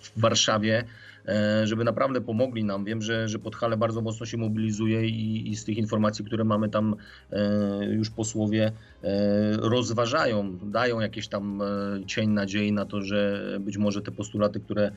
w, 0.00 0.20
Warszawie, 0.20 0.84
e, 1.28 1.66
żeby 1.66 1.84
naprawdę 1.84 2.20
pomogli 2.20 2.64
nam. 2.64 2.84
Wiem, 2.84 3.02
że, 3.02 3.28
że 3.28 3.38
Podhale 3.38 3.76
bardzo 3.76 4.02
mocno 4.02 4.26
się 4.26 4.36
mobilizuje 4.36 5.08
i, 5.08 5.50
i 5.50 5.56
z 5.56 5.64
tych 5.64 5.76
informacji, 5.76 6.24
które 6.24 6.44
mamy 6.44 6.68
tam 6.68 6.96
e, 7.32 7.84
już 7.84 8.10
posłowie 8.10 8.72
e, 9.02 9.56
rozważają, 9.56 10.58
dają 10.62 11.00
jakieś 11.00 11.28
tam 11.28 11.62
cień 12.06 12.30
nadziei 12.30 12.72
na 12.72 12.84
to, 12.84 13.02
że 13.02 13.42
być 13.60 13.76
może 13.76 14.02
te 14.02 14.10
postulaty, 14.10 14.60
które 14.60 14.92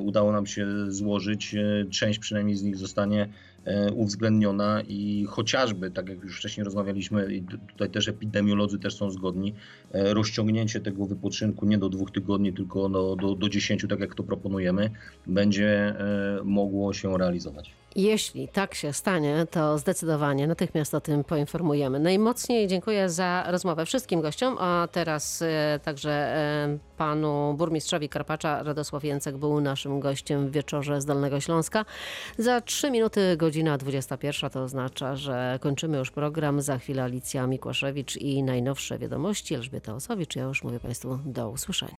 udało 0.00 0.32
nam 0.32 0.46
się 0.46 0.66
złożyć, 0.88 1.56
część 1.90 2.18
przynajmniej 2.18 2.56
z 2.56 2.62
nich 2.62 2.76
zostanie 2.76 3.28
uwzględniona 3.94 4.82
i 4.88 5.26
chociażby, 5.28 5.90
tak 5.90 6.08
jak 6.08 6.22
już 6.22 6.38
wcześniej 6.38 6.64
rozmawialiśmy, 6.64 7.34
i 7.34 7.42
tutaj 7.42 7.90
też 7.90 8.08
epidemiolodzy 8.08 8.78
też 8.78 8.96
są 8.96 9.10
zgodni, 9.10 9.54
rozciągnięcie 9.92 10.80
tego 10.80 11.06
wypoczynku 11.06 11.66
nie 11.66 11.78
do 11.78 11.88
dwóch 11.88 12.10
tygodni, 12.10 12.52
tylko 12.52 12.88
do, 12.88 13.16
do, 13.16 13.34
do 13.34 13.48
10, 13.48 13.86
tak 13.88 14.00
jak 14.00 14.14
to 14.14 14.22
proponujemy, 14.22 14.90
będzie 15.26 15.68
e, 15.70 16.40
mogło 16.44 16.92
się 16.92 17.18
realizować. 17.18 17.70
Jeśli 17.96 18.48
tak 18.48 18.74
się 18.74 18.92
stanie, 18.92 19.46
to 19.50 19.78
zdecydowanie 19.78 20.46
natychmiast 20.46 20.94
o 20.94 21.00
tym 21.00 21.24
poinformujemy. 21.24 22.00
Najmocniej 22.00 22.68
dziękuję 22.68 23.10
za 23.10 23.44
rozmowę 23.48 23.86
wszystkim 23.86 24.20
gościom, 24.20 24.56
a 24.60 24.88
teraz 24.92 25.42
e, 25.42 25.80
także 25.84 26.10
e, 26.10 26.78
panu 26.96 27.54
burmistrzowi 27.58 28.08
Karpacza 28.08 28.62
Radosław 28.62 29.04
Jęcek 29.04 29.36
był 29.36 29.60
naszym 29.60 30.00
gościem 30.00 30.48
w 30.48 30.50
wieczorze 30.50 31.00
z 31.00 31.04
Dolnego 31.04 31.40
Śląska. 31.40 31.84
Za 32.38 32.60
trzy 32.60 32.90
minuty 32.90 33.36
godzina 33.36 33.78
21 33.78 34.50
to 34.50 34.62
oznacza, 34.62 35.16
że 35.16 35.58
kończymy 35.60 35.98
już 35.98 36.10
program. 36.10 36.60
Za 36.60 36.78
chwilę 36.78 37.02
Alicja 37.02 37.46
Mikłaszewicz 37.46 38.16
i 38.16 38.42
najnowsze 38.42 38.98
wiadomości. 38.98 39.54
Elżbieta 39.54 39.81
Osowicz. 39.88 40.36
Ja 40.36 40.42
już 40.42 40.62
mówię 40.62 40.80
państwu 40.80 41.18
do 41.24 41.50
usłyszenia. 41.50 41.90